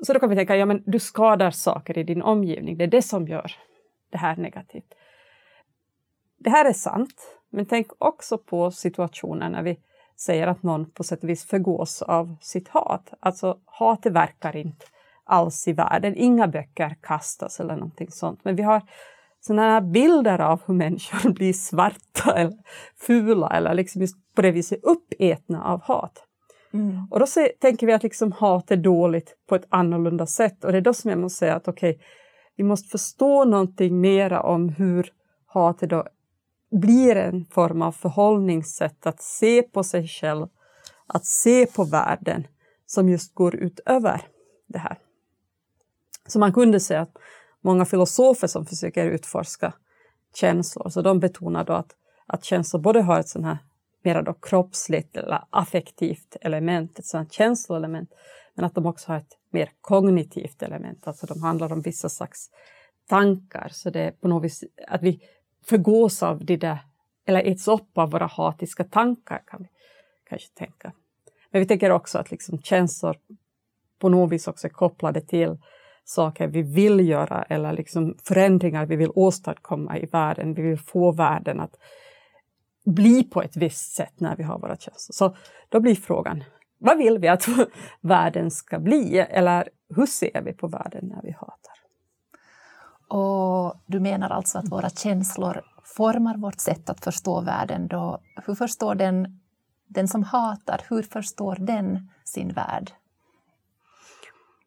[0.06, 2.88] Så då kan vi tänka, ja men du skadar saker i din omgivning, det är
[2.88, 3.52] det som gör
[4.10, 4.94] det här negativt.
[6.38, 9.78] Det här är sant, men tänk också på situationen när vi
[10.16, 13.12] säger att någon på sätt och vis förgås av sitt hat.
[13.20, 14.86] Alltså hatet verkar inte
[15.24, 16.14] alls i världen.
[16.16, 18.44] Inga böcker kastas eller någonting sånt.
[18.44, 18.82] Men vi har
[19.48, 22.58] sådana här bilder av hur människor blir svarta eller
[22.96, 26.24] fula eller liksom just på det viset uppätna av hat.
[26.72, 27.06] Mm.
[27.10, 30.72] Och då se, tänker vi att liksom hat är dåligt på ett annorlunda sätt och
[30.72, 32.04] det är då som jag måste säga att okej, okay,
[32.56, 35.12] vi måste förstå någonting mera om hur
[35.46, 36.04] hatet då
[36.70, 40.46] blir en form av förhållningssätt att se på sig själv,
[41.06, 42.46] att se på världen
[42.86, 44.22] som just går utöver
[44.66, 44.98] det här.
[46.26, 47.18] Så man kunde säga att
[47.68, 49.72] många filosofer som försöker utforska
[50.34, 51.90] känslor, så de betonar då att,
[52.26, 53.58] att känslor både har ett sånt här
[54.04, 58.10] mera då kroppsligt eller affektivt element, ett sånt känsloelement,
[58.54, 62.50] men att de också har ett mer kognitivt element, alltså de handlar om vissa slags
[63.08, 65.20] tankar, så det är på något vis att vi
[65.64, 66.78] förgås av det där,
[67.26, 69.68] eller äts upp av våra hatiska tankar kan vi
[70.28, 70.92] kanske tänka.
[71.50, 73.16] Men vi tänker också att liksom känslor
[73.98, 75.58] på något vis också är kopplade till
[76.08, 80.54] saker vi vill göra eller liksom förändringar vi vill åstadkomma i världen.
[80.54, 81.76] Vi vill få världen att
[82.84, 85.12] bli på ett visst sätt när vi har våra känslor.
[85.12, 85.36] Så
[85.68, 86.44] då blir frågan,
[86.78, 87.46] vad vill vi att
[88.00, 89.18] världen ska bli?
[89.18, 91.78] Eller hur ser vi på världen när vi hatar?
[93.08, 97.88] Och du menar alltså att våra känslor formar vårt sätt att förstå världen.
[97.88, 99.40] Då, hur förstår den,
[99.86, 102.92] den som hatar, hur förstår den sin värld?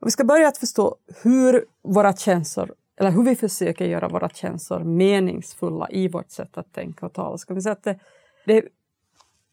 [0.02, 4.30] Och vi ska börja att förstå hur våra känslor, eller hur vi försöker göra våra
[4.30, 7.38] känslor meningsfulla i vårt sätt att tänka och tala.
[7.38, 8.00] Ska vi säga att det,
[8.46, 8.66] det,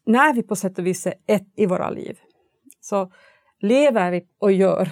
[0.05, 2.19] när vi på sätt och vis är ett i våra liv,
[2.81, 3.11] så
[3.59, 4.91] lever vi och gör,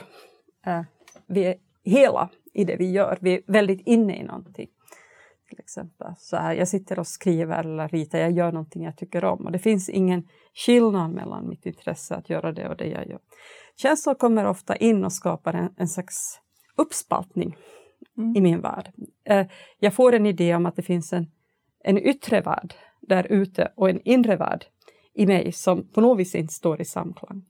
[0.67, 0.81] Eh,
[1.27, 4.69] vi är hela i det vi gör, vi är väldigt inne i någonting.
[5.49, 6.13] till exempel.
[6.17, 9.51] Så här, jag sitter och skriver eller ritar, jag gör någonting jag tycker om och
[9.51, 13.19] det finns ingen skillnad mellan mitt intresse att göra det och det jag gör.
[13.77, 16.39] Känslor kommer ofta in och skapar en, en slags
[16.75, 17.57] uppspaltning
[18.17, 18.35] mm.
[18.35, 18.91] i min värld.
[19.23, 19.47] Eh,
[19.79, 21.31] jag får en idé om att det finns en,
[21.83, 24.65] en yttre värld där ute och en inre värld
[25.13, 27.45] i mig som på något vis inte står i samklang.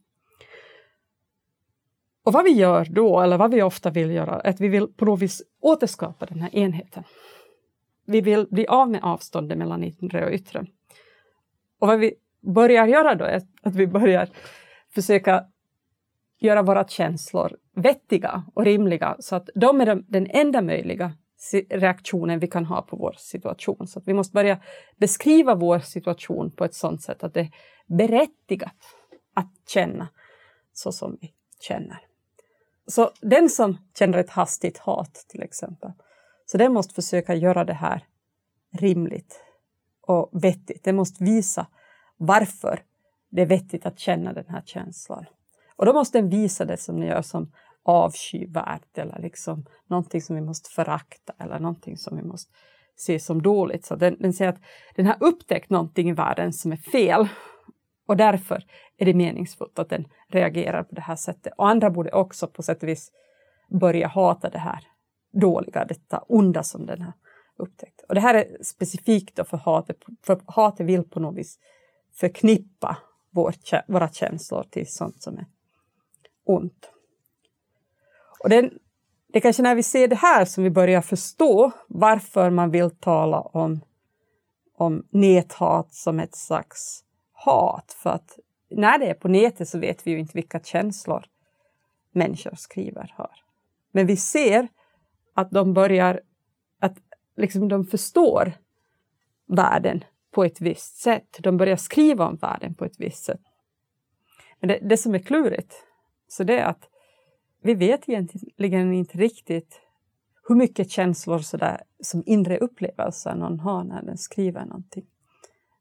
[2.23, 4.87] Och vad vi gör då, eller vad vi ofta vill göra, är att vi vill
[4.87, 7.03] på något vis återskapa den här enheten.
[8.05, 10.65] Vi vill bli av med avståndet mellan inre och yttre.
[11.79, 14.29] Och vad vi börjar göra då är att vi börjar
[14.89, 15.45] försöka
[16.39, 21.13] göra våra känslor vettiga och rimliga så att de är den enda möjliga
[21.69, 23.87] reaktionen vi kan ha på vår situation.
[23.87, 24.59] Så att vi måste börja
[24.95, 27.51] beskriva vår situation på ett sådant sätt att det är
[27.85, 28.75] berättigat
[29.33, 30.07] att känna
[30.73, 31.99] så som vi känner.
[32.87, 35.91] Så den som känner ett hastigt hat till exempel,
[36.45, 38.05] så den måste försöka göra det här
[38.71, 39.43] rimligt
[40.01, 40.83] och vettigt.
[40.83, 41.67] Den måste visa
[42.17, 42.83] varför
[43.29, 45.25] det är vettigt att känna den här känslan.
[45.77, 47.51] Och då måste den visa det som ni gör som
[47.83, 52.51] avskyvärt eller liksom någonting som vi måste förakta eller någonting som vi måste
[52.95, 53.85] se som dåligt.
[53.85, 54.61] Så den, den säger att
[54.95, 57.27] den har upptäckt någonting i världen som är fel
[58.07, 58.63] och därför
[58.97, 61.53] är det meningsfullt att den reagerar på det här sättet.
[61.57, 63.11] Och andra borde också på sätt och vis
[63.69, 64.83] börja hata det här
[65.31, 67.13] dåliga, detta onda som den har
[67.57, 68.01] upptäckt.
[68.09, 71.59] Och det här är specifikt då för hatet, för hatet vill på något vis
[72.15, 72.97] förknippa
[73.31, 73.55] vår,
[73.87, 75.45] våra känslor till sånt som är
[76.49, 76.91] ont.
[78.43, 78.61] Och det,
[79.27, 82.91] det är kanske när vi ser det här som vi börjar förstå varför man vill
[82.91, 83.81] tala om,
[84.77, 87.95] om näthat som ett slags hat.
[87.99, 91.25] För att när det är på nätet så vet vi ju inte vilka känslor
[92.11, 93.31] människor skriver har.
[93.91, 94.67] Men vi ser
[95.33, 96.21] att de börjar,
[96.79, 96.97] att
[97.37, 98.53] liksom de förstår
[99.47, 101.37] världen på ett visst sätt.
[101.39, 103.41] De börjar skriva om världen på ett visst sätt.
[104.59, 105.83] Men det, det som är klurigt,
[106.27, 106.89] så det är att
[107.61, 109.81] vi vet egentligen inte riktigt
[110.47, 115.05] hur mycket känslor så där, som inre upplevelser någon har när den skriver någonting.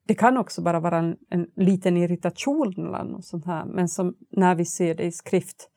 [0.06, 4.16] Det kan också bara vara en, en liten irritation eller något sånt här, men som
[4.30, 5.70] när vi ser det i skrift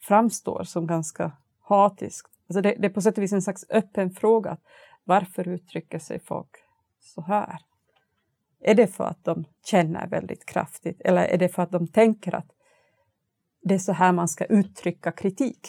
[0.00, 2.30] framstår som ganska hatiskt.
[2.48, 4.56] Alltså det, det är på sätt och vis en slags öppen fråga.
[5.04, 6.50] Varför uttrycker sig folk
[7.00, 7.58] så här?
[8.60, 12.34] Är det för att de känner väldigt kraftigt eller är det för att de tänker
[12.34, 12.55] att
[13.68, 15.68] det är så här man ska uttrycka kritik?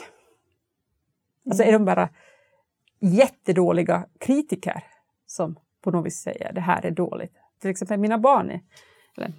[1.45, 2.09] Alltså är de bara
[2.99, 4.83] jättedåliga kritiker
[5.25, 7.33] som på något vis säger det här är dåligt?
[7.59, 8.61] till exempel mina barn, är,
[9.17, 9.33] eller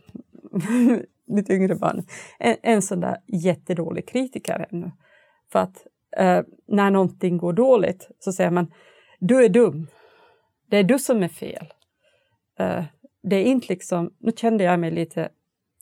[1.25, 2.03] mitt yngre barn,
[2.39, 4.91] en, en sån där jättedålig kritiker ännu.
[5.53, 8.73] För att eh, när någonting går dåligt så säger man
[9.19, 9.87] du är dum.
[10.67, 11.73] Det är du som är fel.
[12.59, 12.85] Eh,
[13.23, 15.29] det är inte liksom, nu kände jag mig lite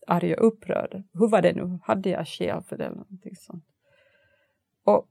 [0.07, 1.03] arg och upprörd.
[1.13, 1.79] Hur var det nu?
[1.83, 2.85] Hade jag skäl för det?
[2.85, 3.65] Eller någonting sånt.
[4.85, 5.09] Och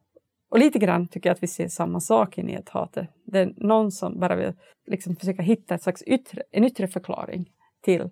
[0.56, 3.10] och lite grann tycker jag att vi ser samma sak i näthatet.
[3.26, 4.54] Det är någon som bara vill
[4.88, 8.10] liksom försöka hitta ett slags yttre, en yttre förklaring till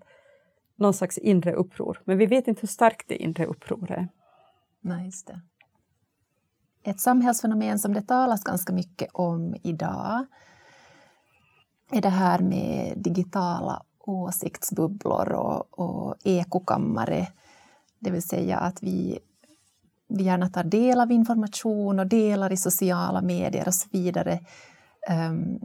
[0.76, 2.02] någon slags inre uppror.
[2.06, 4.08] Men vi vet inte hur starkt det inre upproret är.
[4.82, 5.42] Nej, just det.
[6.84, 10.26] Ett samhällsfenomen som det talas ganska mycket om idag
[11.92, 17.28] är det här med digitala åsiktsbubblor och, och ekokammare.
[18.00, 19.20] Det vill säga att vi
[20.08, 24.40] vi gärna tar del av information och delar i sociala medier och så vidare.
[25.30, 25.60] Um,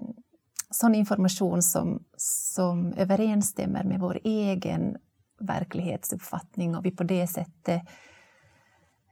[0.71, 4.97] sån information som, som överensstämmer med vår egen
[5.41, 7.83] verklighetsuppfattning och vi på det sättet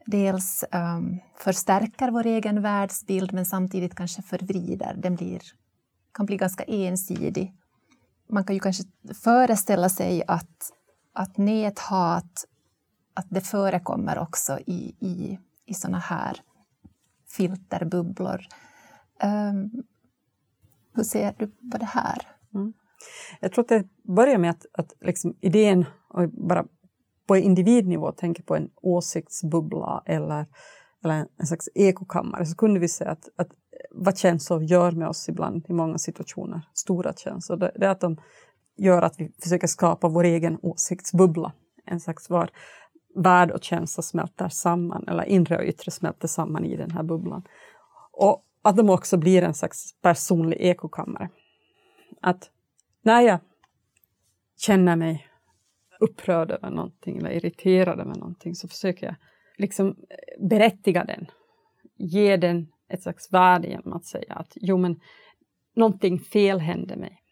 [0.07, 4.95] dels um, förstärker vår egen världsbild men samtidigt kanske förvrider.
[4.99, 5.41] Den blir,
[6.13, 7.53] kan bli ganska ensidig.
[8.29, 8.85] Man kan ju kanske
[9.15, 10.73] föreställa sig att,
[11.13, 12.47] att näthat
[13.15, 16.41] att det förekommer också i, i, i såna här
[17.29, 18.41] filterbubblor.
[19.23, 19.83] Um,
[20.95, 22.23] hur ser du på det här?
[22.55, 22.73] Mm.
[23.41, 26.67] Jag tror att det börjar med att, att liksom idén, och bara
[27.27, 30.47] på individnivå tänker på en åsiktsbubbla eller,
[31.05, 33.49] eller en slags ekokammare, så kunde vi se att, att
[33.91, 38.01] vad känslor gör med oss ibland i många situationer, stora känslor, det, det är att
[38.01, 38.17] de
[38.77, 41.53] gör att vi försöker skapa vår egen åsiktsbubbla.
[41.85, 42.51] En slags var,
[43.15, 47.43] värld och känsla smälter samman, eller inre och yttre smälter samman i den här bubblan.
[48.13, 51.29] Och att de också blir en slags personlig ekokammare.
[52.21, 52.51] Att
[53.03, 53.39] när jag
[54.57, 55.27] känner mig
[56.01, 59.15] upprörd över någonting eller irriterad över någonting så försöker jag
[59.57, 61.27] liksom eh, berättiga den,
[61.97, 65.01] ge den ett slags värde genom att säga att jo men
[65.75, 67.23] någonting fel hände mig.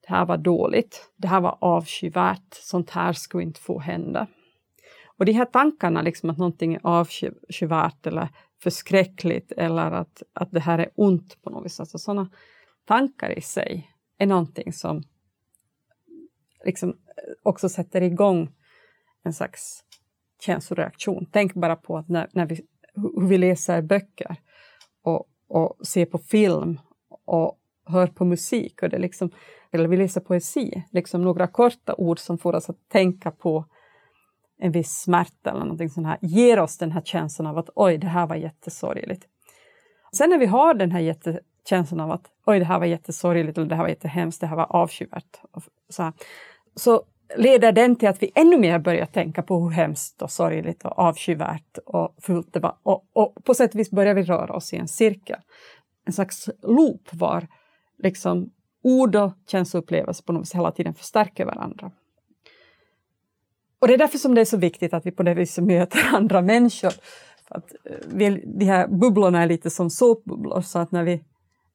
[0.00, 4.26] Det här var dåligt, det här var avskyvärt, sånt här skulle inte få hända.
[5.16, 8.28] Och de här tankarna, liksom att någonting är avskyvärt eller
[8.62, 12.30] förskräckligt eller att, att det här är ont på något vis, alltså sådana
[12.84, 15.02] tankar i sig är någonting som
[16.64, 16.94] liksom eh,
[17.42, 18.54] också sätter igång
[19.22, 19.84] en slags
[20.42, 21.26] känsloreaktion.
[21.32, 22.60] Tänk bara på att när, när vi,
[22.94, 24.36] hur vi läser böcker
[25.02, 26.80] och, och ser på film
[27.24, 29.30] och hör på musik, och det liksom,
[29.70, 33.64] eller vi läser poesi, liksom några korta ord som får oss att tänka på
[34.58, 37.98] en viss smärta eller någonting sånt här, ger oss den här känslan av att oj,
[37.98, 39.26] det här var jättesorgligt.
[40.16, 43.68] Sen när vi har den här jättekänslan av att oj, det här var jättesorgligt eller
[43.68, 45.40] det här var jättehemskt, det här var avskyvärt,
[45.88, 46.12] så, här,
[46.74, 47.02] så
[47.36, 50.98] leder den till att vi ännu mer börjar tänka på hur hemskt och sorgligt och
[50.98, 52.76] avskyvärt och fult det var.
[52.82, 55.38] Och, och på sätt och vis börjar vi röra oss i en cirkel.
[56.06, 57.48] En slags loop var
[57.98, 58.50] liksom
[58.82, 61.90] ord och känsloupplevelser på något vis hela tiden förstärker varandra.
[63.78, 66.08] Och det är därför som det är så viktigt att vi på det viset möter
[66.14, 66.92] andra människor.
[67.48, 71.24] För att eh, vi, de här bubblorna är lite som såpbubblor, så att när vi,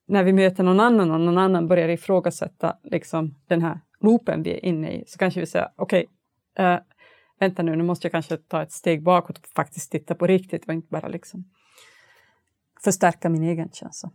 [0.07, 4.53] när vi möter någon annan och någon annan börjar ifrågasätta liksom, den här loopen vi
[4.53, 6.07] är inne i, så kanske vi säger okej,
[6.53, 6.79] okay, uh,
[7.39, 10.67] vänta nu, nu måste jag kanske ta ett steg bakåt och faktiskt titta på riktigt
[10.67, 11.43] och inte bara liksom
[12.83, 14.11] förstärka min egen känsla.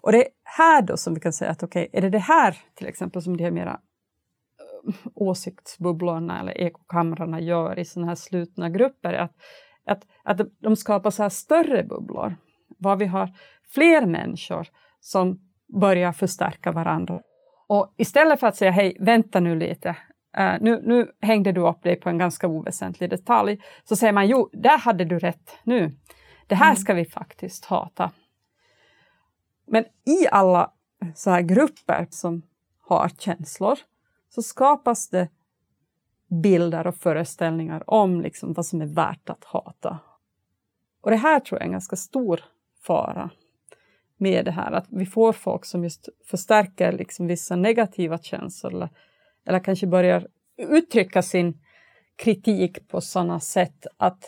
[0.00, 2.18] Och det är här då som vi kan säga att okej, okay, är det det
[2.18, 3.80] här till exempel som de här mera
[4.60, 9.32] eh, åsiktsbubblorna eller ekokamrarna gör i sådana här slutna grupper, att,
[9.84, 12.36] att, att de skapar så här större bubblor,
[12.78, 13.32] var vi har
[13.68, 14.68] fler människor
[15.00, 15.40] som
[15.80, 17.20] börjar förstärka varandra
[17.68, 19.88] och istället för att säga hej, vänta nu lite,
[20.38, 24.28] uh, nu, nu hängde du upp dig på en ganska oväsentlig detalj, så säger man
[24.28, 25.96] jo, där hade du rätt nu.
[26.46, 26.76] Det här mm.
[26.76, 28.10] ska vi faktiskt hata.
[29.66, 30.72] Men i alla
[31.14, 32.42] så här grupper som
[32.80, 33.78] har känslor
[34.28, 35.28] så skapas det
[36.42, 39.98] bilder och föreställningar om liksom vad som är värt att hata.
[41.00, 42.40] Och det här tror jag är en ganska stor
[42.82, 43.30] fara
[44.20, 48.88] med det här, att vi får folk som just förstärker liksom vissa negativa känslor eller,
[49.46, 50.26] eller kanske börjar
[50.56, 51.60] uttrycka sin
[52.16, 54.24] kritik på sådana sätt att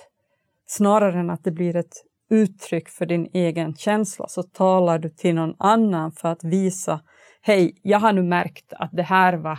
[0.66, 5.34] snarare än att det blir ett uttryck för din egen känsla så talar du till
[5.34, 7.00] någon annan för att visa
[7.40, 9.58] hej, jag har nu märkt att det här var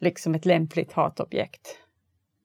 [0.00, 1.78] liksom ett lämpligt hatobjekt.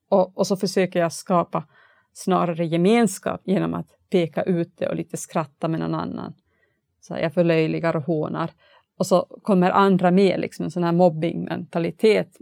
[0.08, 1.64] Och, och så försöker jag skapa
[2.12, 6.34] snarare gemenskap genom att peka ut det och lite skratta med någon annan
[7.06, 8.50] så här, jag förlöjligar och hånar.
[8.98, 12.36] Och så kommer andra med, liksom en sån här mobbingmentalitet.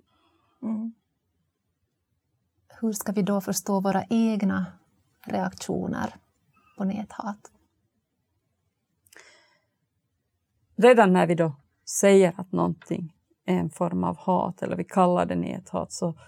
[0.62, 0.94] Mm.
[2.80, 4.66] Hur ska vi då förstå våra egna
[5.26, 6.14] reaktioner
[6.78, 7.50] på näthat?
[10.76, 11.52] Redan när vi då
[12.00, 13.14] säger att någonting
[13.46, 16.18] är en form av hat eller vi kallar det näthat så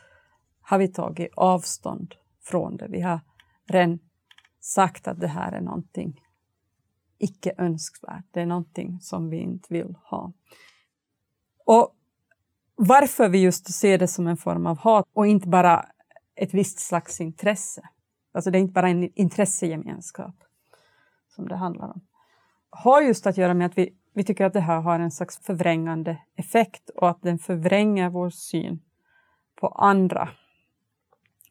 [0.60, 2.86] har vi tagit avstånd från det.
[2.88, 3.20] Vi har
[3.66, 3.98] redan
[4.60, 6.20] sagt att det här är någonting
[7.18, 8.24] icke önskvärt.
[8.30, 10.32] Det är någonting som vi inte vill ha.
[11.64, 11.94] Och
[12.74, 15.86] varför vi just ser det som en form av hat och inte bara
[16.34, 17.88] ett visst slags intresse.
[18.32, 20.34] Alltså det är inte bara en intressegemenskap
[21.28, 22.00] som det handlar om.
[22.70, 25.38] Har just att göra med att vi, vi tycker att det här har en slags
[25.38, 28.82] förvrängande effekt och att den förvränger vår syn
[29.60, 30.28] på andra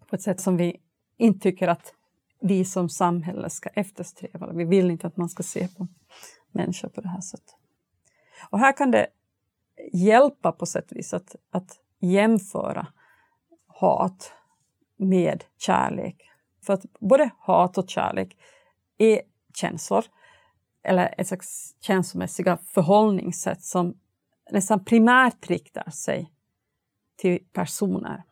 [0.10, 0.82] på ett sätt som vi
[1.18, 1.94] inte tycker att
[2.40, 4.54] vi som samhälle ska eftersträva.
[4.54, 5.88] Vi vill inte att man ska se på
[6.52, 7.56] människor på det här sättet.
[8.50, 9.08] Och här kan det
[9.94, 12.88] hjälpa på sätt och vis att, att jämföra
[13.68, 14.34] hat
[14.98, 16.30] med kärlek.
[16.62, 18.38] För att både hat och kärlek
[18.98, 19.22] är
[19.54, 20.06] känslor,
[20.84, 23.98] eller ett slags känslomässiga förhållningssätt som
[24.52, 26.32] nästan primärt riktar sig
[27.16, 28.24] till personer.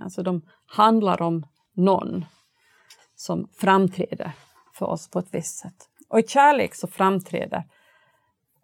[0.00, 2.24] Alltså de handlar om någon
[3.20, 4.32] som framträder
[4.74, 5.88] för oss på ett visst sätt.
[6.08, 7.64] Och i kärlek så framträder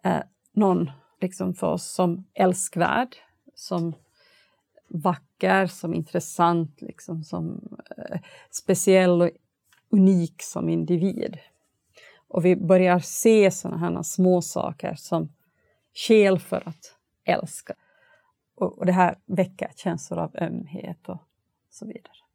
[0.03, 0.91] eh, någon
[1.21, 3.15] liksom för oss som älskvärd,
[3.55, 3.93] som
[4.87, 8.19] vacker, som intressant, liksom, som eh,
[8.51, 9.29] speciell och
[9.89, 11.37] unik som individ.
[12.27, 15.33] Och vi börjar se sådana här små saker som
[15.93, 17.73] skäl för att älska.
[18.55, 21.21] Och, och det här väcker känslor av ömhet och
[21.69, 22.26] så vidare.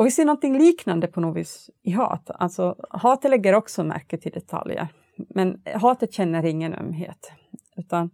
[0.00, 2.30] Och vi ser någonting liknande på något vis i hat.
[2.34, 4.88] Alltså, hatet lägger också märke till detaljer.
[5.16, 7.32] Men hatet känner ingen ömhet.
[7.76, 8.10] Utan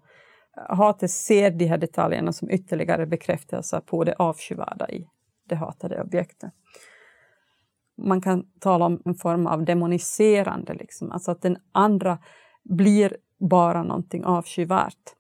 [0.69, 5.09] hatet ser de här detaljerna som ytterligare bekräftelse på det avskyvärda i
[5.49, 6.53] det hatade objektet.
[7.99, 11.13] Man kan tala om en form av demoniserande, liksom.
[11.13, 12.19] alltså att den andra
[12.65, 13.17] blir
[13.51, 15.15] bara någonting avskyvärt.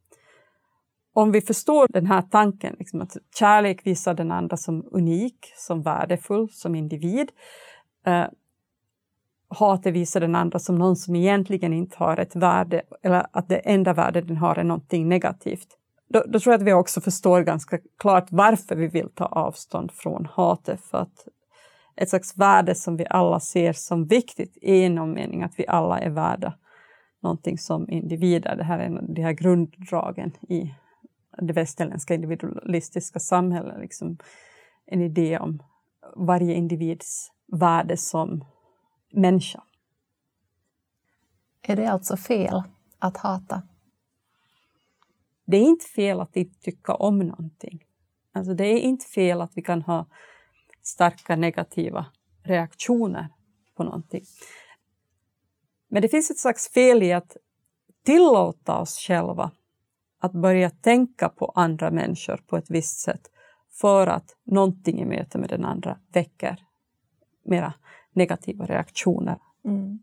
[1.16, 5.82] Om vi förstår den här tanken, liksom att kärlek visar den andra som unik, som
[5.82, 7.30] värdefull, som individ.
[8.06, 8.24] Eh,
[9.48, 13.56] hatet visar den andra som någon som egentligen inte har ett värde, eller att det
[13.56, 15.68] enda värde den har är någonting negativt.
[16.08, 19.92] Då, då tror jag att vi också förstår ganska klart varför vi vill ta avstånd
[19.92, 20.80] från hatet.
[20.80, 21.28] För att
[21.96, 25.98] ett slags värde som vi alla ser som viktigt i någon mening att vi alla
[25.98, 26.54] är värda
[27.22, 28.56] någonting som individer.
[28.56, 30.74] Det här är en av de här grunddragen i
[31.38, 33.80] det västerländska individualistiska samhället.
[33.80, 34.18] Liksom
[34.86, 35.62] en idé om
[36.16, 38.44] varje individs värde som
[39.12, 39.62] människa.
[41.62, 42.62] Är det alltså fel
[42.98, 43.62] att hata?
[45.44, 47.84] Det är inte fel att inte tycka om någonting.
[48.32, 50.06] Alltså det är inte fel att vi kan ha
[50.82, 52.06] starka negativa
[52.42, 53.28] reaktioner
[53.74, 54.24] på någonting.
[55.88, 57.36] Men det finns ett slags fel i att
[58.04, 59.50] tillåta oss själva
[60.26, 63.30] att börja tänka på andra människor på ett visst sätt
[63.80, 66.66] för att någonting i möte med den andra väcker
[67.44, 67.74] mera
[68.12, 69.38] negativa reaktioner.
[69.64, 69.98] Mm.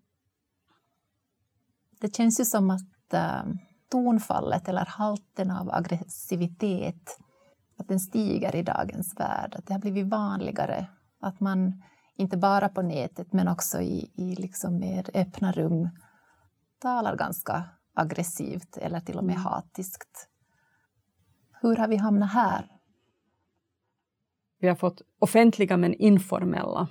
[2.00, 3.44] Det känns ju som att äh,
[3.92, 7.20] tonfallet eller halten av aggressivitet
[7.78, 9.56] att den stiger i dagens värld.
[9.58, 10.88] Att det har blivit vanligare
[11.20, 11.84] att man
[12.16, 15.90] inte bara på nätet men också i, i liksom mer öppna rum
[16.80, 17.64] talar ganska
[17.94, 19.44] aggressivt eller till och med mm.
[19.44, 20.30] hatiskt.
[21.62, 22.68] Hur har vi hamnat här?
[24.60, 26.88] Vi har fått offentliga men informella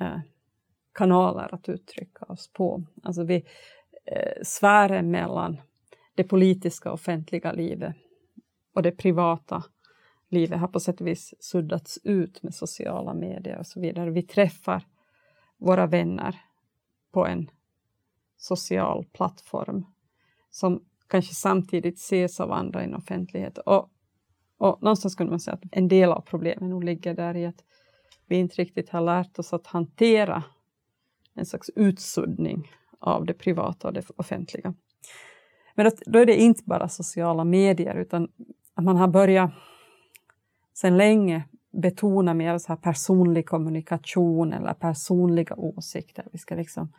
[0.00, 0.18] eh,
[0.94, 2.84] kanaler att uttrycka oss på.
[3.02, 3.36] Alltså vi,
[4.04, 5.60] eh, sfären mellan
[6.14, 7.96] det politiska offentliga livet
[8.74, 9.64] och det privata
[10.28, 14.10] livet har på sätt och vis suddats ut med sociala medier och så vidare.
[14.10, 14.86] Vi träffar
[15.58, 16.40] våra vänner
[17.12, 17.50] på en
[18.36, 19.86] social plattform
[20.52, 23.58] som kanske samtidigt ses av andra i en offentlighet.
[23.58, 23.90] Och,
[24.58, 27.64] och någonstans kunde man säga att en del av problemet nog ligger där i att
[28.26, 30.44] vi inte riktigt har lärt oss att hantera
[31.34, 34.74] en slags utsuddning av det privata och det offentliga.
[35.74, 38.28] Men då är det inte bara sociala medier utan
[38.74, 39.50] att man har börjat
[40.74, 46.26] sedan länge betona mer så här personlig kommunikation eller personliga åsikter.
[46.32, 46.92] Vi ska, liksom,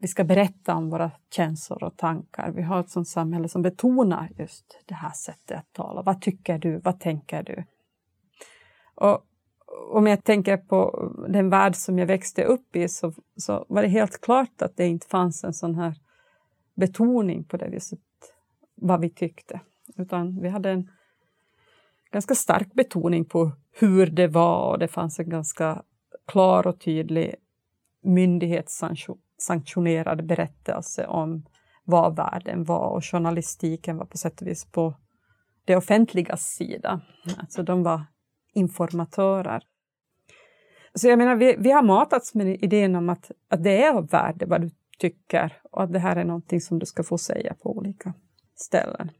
[0.00, 2.50] vi ska berätta om våra känslor och tankar.
[2.50, 6.02] Vi har ett sånt samhälle som betonar just det här sättet att tala.
[6.02, 6.78] Vad tycker du?
[6.78, 7.64] Vad tänker du?
[8.94, 9.26] Och
[9.92, 13.88] om jag tänker på den värld som jag växte upp i så, så var det
[13.88, 15.94] helt klart att det inte fanns en sån här
[16.74, 18.00] betoning på det viset
[18.74, 19.60] vad vi tyckte.
[19.96, 20.90] Utan vi hade en
[22.10, 25.82] ganska stark betoning på hur det var och det fanns en ganska
[26.26, 27.34] klar och tydlig
[29.42, 31.44] sanktionerad berättelse om
[31.84, 34.94] vad världen var och journalistiken var på sätt och vis på
[35.64, 37.00] det offentligas sida.
[37.38, 38.04] Alltså de var
[38.54, 39.62] informatörer.
[40.94, 44.08] Så jag menar, vi, vi har matats med idén om att, att det är av
[44.08, 47.54] värde vad du tycker och att det här är någonting som du ska få säga
[47.62, 48.14] på olika
[48.56, 49.10] ställen.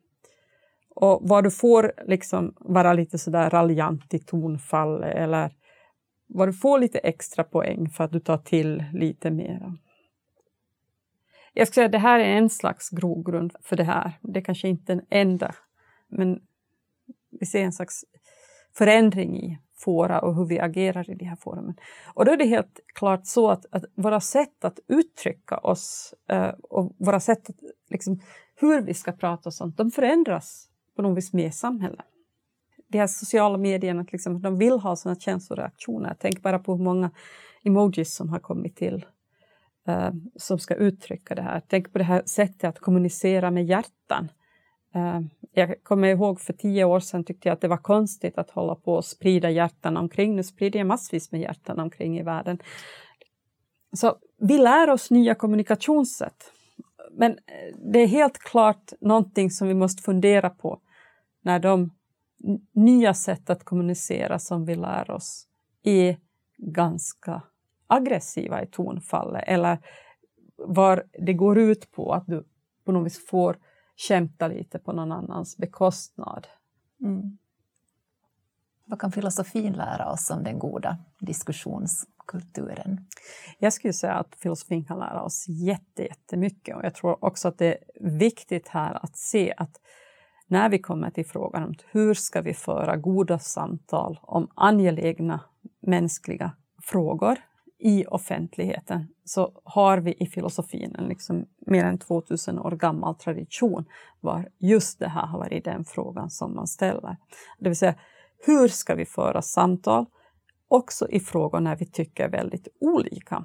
[0.95, 5.51] Och vad du får liksom vara lite sådär raljant i tonfall eller
[6.27, 9.77] vad du får lite extra poäng för att du tar till lite mera.
[11.53, 14.19] Jag skulle säga att det här är en slags grogrund för det här.
[14.21, 15.55] Det är kanske inte den enda,
[16.09, 16.41] men
[17.41, 18.05] vi ser en slags
[18.75, 21.75] förändring i fora och hur vi agerar i de här forumen.
[22.15, 26.49] Och då är det helt klart så att, att våra sätt att uttrycka oss eh,
[26.49, 27.57] och våra sätt att,
[27.91, 28.21] liksom,
[28.55, 32.07] hur vi ska prata och sånt, de förändras på något vis med samhället.
[32.89, 36.17] De här sociala medierna, liksom, de vill ha sådana känsloreaktioner.
[36.19, 37.11] Tänk bara på hur många
[37.65, 39.07] emojis som har kommit till
[39.91, 41.63] eh, som ska uttrycka det här.
[41.69, 44.29] Tänk på det här sättet att kommunicera med hjärtan.
[44.95, 45.21] Eh,
[45.53, 48.75] jag kommer ihåg för tio år sedan tyckte jag att det var konstigt att hålla
[48.75, 50.37] på och sprida hjärtan omkring.
[50.37, 52.59] Nu sprider jag massvis med hjärtan omkring i världen.
[53.93, 56.53] Så vi lär oss nya kommunikationssätt.
[57.13, 60.81] Men eh, det är helt klart någonting som vi måste fundera på
[61.43, 61.91] när de
[62.75, 65.47] nya sätt att kommunicera som vi lär oss
[65.83, 66.17] är
[66.59, 67.43] ganska
[67.91, 69.79] aggressiva i tonfallet eller
[70.57, 72.45] var det går ut på att du
[72.85, 73.59] på något vis får
[73.97, 76.47] kämpa lite på någon annans bekostnad.
[77.01, 77.39] Mm.
[78.85, 83.07] Vad kan filosofin lära oss om den goda diskussionskulturen?
[83.59, 87.67] Jag skulle säga att filosofin kan lära oss jättemycket och jag tror också att det
[87.67, 87.79] är
[88.19, 89.81] viktigt här att se att
[90.47, 95.41] när vi kommer till frågan om hur ska vi föra goda samtal om angelägna
[95.81, 97.39] mänskliga frågor
[97.81, 103.85] i offentligheten så har vi i filosofin en liksom mer än 2000 år gammal tradition
[104.21, 107.17] var just det här har varit den frågan som man ställer.
[107.59, 107.95] Det vill säga,
[108.47, 110.07] hur ska vi föra samtal
[110.69, 113.45] också i frågor när vi tycker väldigt olika?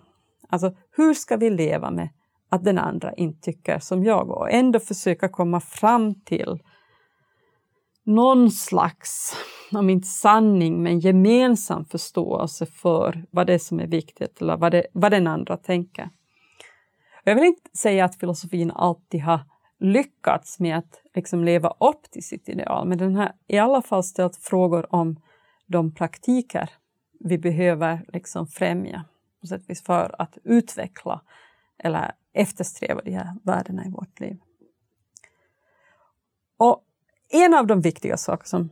[0.50, 2.10] Alltså, hur ska vi leva med
[2.50, 6.60] att den andra inte tycker som jag och ändå försöka komma fram till
[8.04, 9.36] någon slags,
[9.76, 14.72] om inte sanning, men gemensam förståelse för vad det är som är viktigt eller vad,
[14.72, 16.10] det, vad den andra tänker.
[17.24, 19.40] Jag vill inte säga att filosofin alltid har
[19.80, 24.04] lyckats med att liksom leva upp till sitt ideal, men den har i alla fall
[24.04, 25.20] ställt frågor om
[25.66, 26.70] de praktiker
[27.20, 29.06] vi behöver liksom främja
[29.42, 31.22] på sätt vis för att utveckla
[31.78, 34.38] eller eftersträva de här värdena i vårt liv.
[36.58, 36.84] Och
[37.30, 38.70] en av de viktiga saker som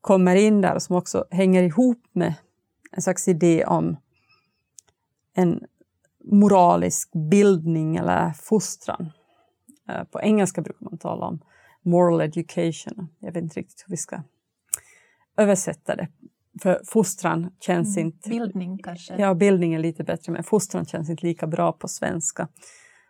[0.00, 2.34] kommer in där och som också hänger ihop med
[2.92, 3.96] en slags idé om
[5.34, 5.64] en
[6.24, 9.12] moralisk bildning eller fostran.
[9.88, 11.40] Eh, på engelska brukar man tala om
[11.82, 13.08] moral education.
[13.18, 14.22] Jag vet inte riktigt hur vi ska
[15.36, 16.08] översätta det.
[16.62, 18.28] För fostran känns mm, inte...
[18.28, 19.16] Bildning kanske?
[19.16, 22.48] Ja, bildning är lite bättre, men fostran känns inte lika bra på svenska.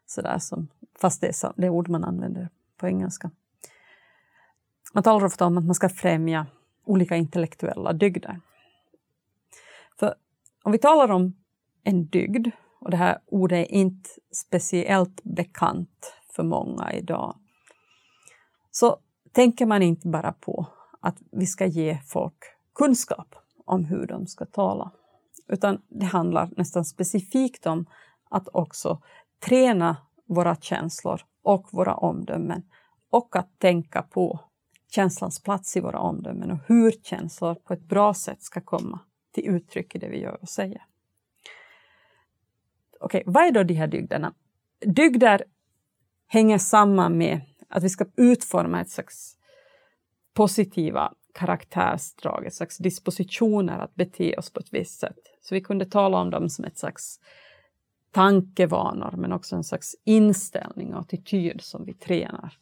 [0.07, 0.69] Sådär som,
[1.01, 3.31] fast det är det ord man använder på engelska.
[4.93, 6.47] Man talar ofta om att man ska främja
[6.91, 8.41] olika intellektuella dygder.
[9.99, 10.15] För
[10.63, 11.37] om vi talar om
[11.85, 12.49] en dygd,
[12.81, 17.37] och det här ordet är inte speciellt bekant för många idag,
[18.71, 18.97] så
[19.33, 20.67] tänker man inte bara på
[21.01, 23.35] att vi ska ge folk kunskap
[23.65, 24.91] om hur de ska tala,
[25.49, 27.87] utan det handlar nästan specifikt om
[28.31, 29.03] att också
[29.41, 32.63] träna våra känslor och våra omdömen
[33.11, 34.41] och att tänka på
[34.91, 39.01] känslans plats i våra omdömen och hur känslor på ett bra sätt ska komma
[39.33, 40.83] till uttryck i det vi gör och säger.
[43.01, 44.35] Okej, okay, vad är då de här dygderna?
[44.81, 45.45] Dygder
[46.27, 49.37] hänger samman med att vi ska utforma ett slags
[50.35, 55.19] positiva karaktärsdrag, ett slags dispositioner att bete oss på ett visst sätt.
[55.41, 57.21] Så vi kunde tala om dem som ett slags
[58.11, 62.59] tankevanor men också en slags inställning och attityd som vi tränar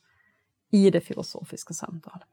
[0.70, 2.28] i det filosofiska samtalet.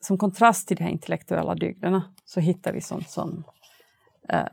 [0.00, 3.44] Som kontrast till de här intellektuella dygderna så hittar vi sånt som
[4.28, 4.46] eh,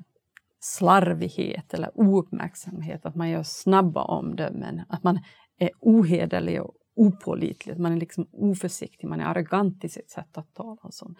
[0.59, 5.19] slarvighet eller ouppmärksamhet, att man gör snabba omdömen, att man
[5.57, 10.53] är ohederlig och opålitlig, man är liksom oförsiktig, man är arrogant i sitt sätt att
[10.53, 10.77] tala.
[10.81, 11.17] Och sånt.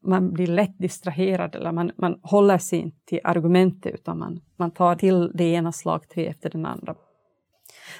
[0.00, 4.70] Man blir lätt distraherad eller man, man håller sig inte till argumentet utan man, man
[4.70, 6.94] tar till det ena slagträ efter den andra.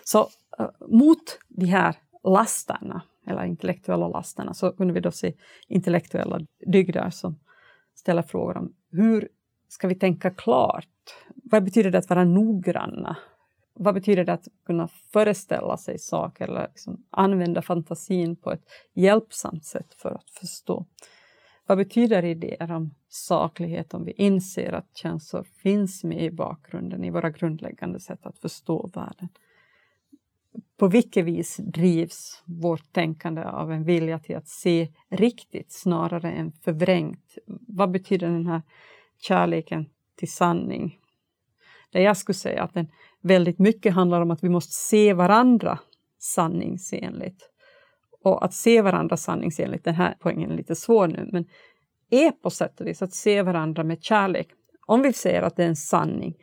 [0.04, 0.28] Så
[0.58, 5.34] eh, mot de här lasterna eller intellektuella lasterna, så kunde vi då se
[5.68, 7.38] intellektuella dygder som
[7.94, 9.28] ställer frågor om hur
[9.68, 10.88] ska vi tänka klart?
[11.34, 13.16] Vad betyder det att vara noggranna?
[13.74, 18.64] Vad betyder det att kunna föreställa sig saker eller liksom använda fantasin på ett
[18.94, 20.86] hjälpsamt sätt för att förstå?
[21.66, 27.10] Vad betyder idéer om saklighet om vi inser att känslor finns med i bakgrunden i
[27.10, 29.28] våra grundläggande sätt att förstå världen?
[30.76, 36.52] På vilket vis drivs vårt tänkande av en vilja till att se riktigt snarare än
[36.52, 37.38] förvrängt?
[37.68, 38.62] Vad betyder den här
[39.18, 39.86] kärleken
[40.16, 40.98] till sanning?
[41.92, 42.86] Där jag skulle säga att den
[43.20, 45.78] väldigt mycket handlar om att vi måste se varandra
[46.18, 47.48] sanningsenligt.
[48.22, 51.44] Och att se varandra sanningsenligt, den här poängen är lite svår nu, men
[52.10, 54.48] är på sätt och vis att se varandra med kärlek.
[54.86, 56.34] Om vi säger att det är en sanning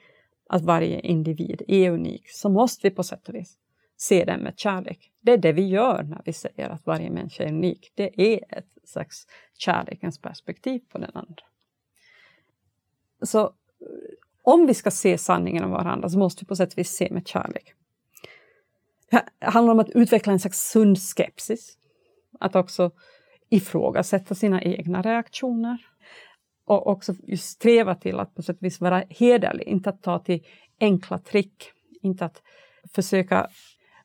[0.49, 3.57] att varje individ är unik så måste vi på sätt och vis
[4.01, 5.11] se den med kärlek.
[5.21, 7.91] Det är det vi gör när vi säger att varje människa är unik.
[7.95, 9.27] Det är ett slags
[9.57, 11.43] kärlekens perspektiv på den andra.
[13.21, 13.49] Så eh,
[14.43, 17.07] om vi ska se sanningen om varandra så måste vi på sätt och vis se
[17.11, 17.73] med kärlek.
[19.09, 21.77] Det handlar om att utveckla en slags sund skepsis.
[22.39, 22.91] Att också
[23.49, 25.77] ifrågasätta sina egna reaktioner.
[26.65, 30.45] Och också sträva till att på sätt och vis vara hederlig, inte att ta till
[30.79, 31.71] enkla trick.
[32.01, 32.41] Inte att
[32.93, 33.49] försöka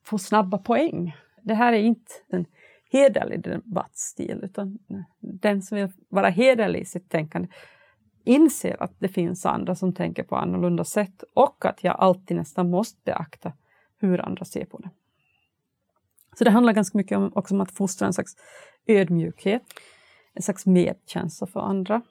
[0.04, 1.16] få snabba poäng.
[1.42, 2.46] Det här är inte en
[2.90, 4.78] hederlig debattstil utan
[5.20, 7.48] den som vill vara hederlig i sitt tänkande
[8.24, 12.70] inser att det finns andra som tänker på annorlunda sätt och att jag alltid nästan
[12.70, 13.52] måste beakta
[13.98, 14.90] hur andra ser på det.
[16.38, 18.36] Så det handlar ganska mycket om, också om att fostra en slags
[18.86, 19.62] ödmjukhet,
[20.34, 22.02] en slags medkänsla för andra.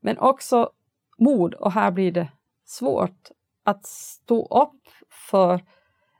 [0.00, 0.70] Men också
[1.18, 2.28] mod, och här blir det
[2.64, 3.28] svårt,
[3.64, 4.82] att stå upp
[5.30, 5.64] för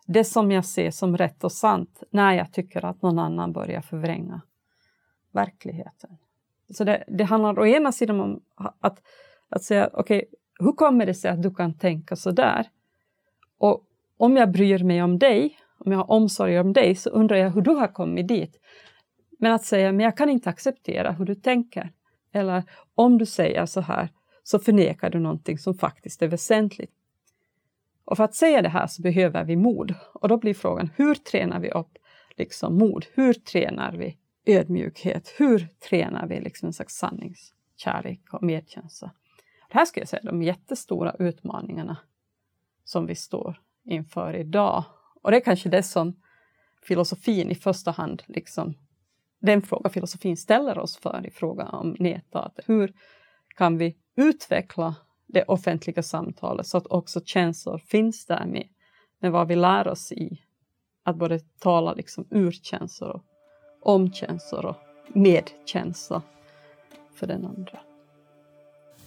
[0.08, 3.80] det som jag ser som rätt och sant när jag tycker att någon annan börjar
[3.80, 4.40] förvränga
[5.32, 6.10] verkligheten.
[6.70, 9.02] Så det, det handlar å ena sidan om att,
[9.48, 10.28] att säga, okej, okay,
[10.58, 12.66] hur kommer det sig att du kan tänka så där?
[13.58, 13.84] Och
[14.16, 17.50] om jag bryr mig om dig, om jag har omsorg om dig, så undrar jag
[17.50, 18.60] hur du har kommit dit.
[19.38, 21.92] Men att säga, men jag kan inte acceptera hur du tänker.
[22.32, 22.62] Eller
[22.94, 24.08] om du säger så här,
[24.42, 26.97] så förnekar du någonting som faktiskt är väsentligt.
[28.08, 29.94] Och för att säga det här så behöver vi mod.
[30.12, 31.98] Och då blir frågan, hur tränar vi upp
[32.36, 33.06] liksom mod?
[33.14, 35.34] Hur tränar vi ödmjukhet?
[35.36, 39.10] Hur tränar vi liksom en slags sanningskärlek och medkänsla?
[39.70, 41.96] Det här skulle jag säga är de jättestora utmaningarna
[42.84, 44.84] som vi står inför idag.
[45.22, 46.20] Och det är kanske det som
[46.82, 48.74] filosofin i första hand, liksom,
[49.40, 52.58] den fråga filosofin ställer oss för i fråga om näthat.
[52.66, 52.92] Hur
[53.56, 54.94] kan vi utveckla
[55.28, 58.66] det offentliga samtalet så att också känslor finns där med,
[59.20, 60.40] med vad vi lär oss i
[61.04, 63.24] att både tala liksom ur känslor, och
[63.94, 64.76] om känslor och
[65.14, 66.22] med känsla
[67.14, 67.78] för den andra.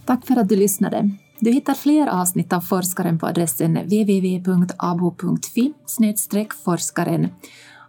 [0.05, 1.09] Tack för att du lyssnade.
[1.39, 5.73] Du hittar fler avsnitt av Forskaren på adressen www.abo.fi
[6.63, 7.27] forskaren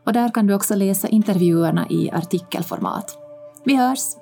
[0.04, 3.18] och där kan du också läsa intervjuerna i artikelformat.
[3.64, 4.21] Vi hörs!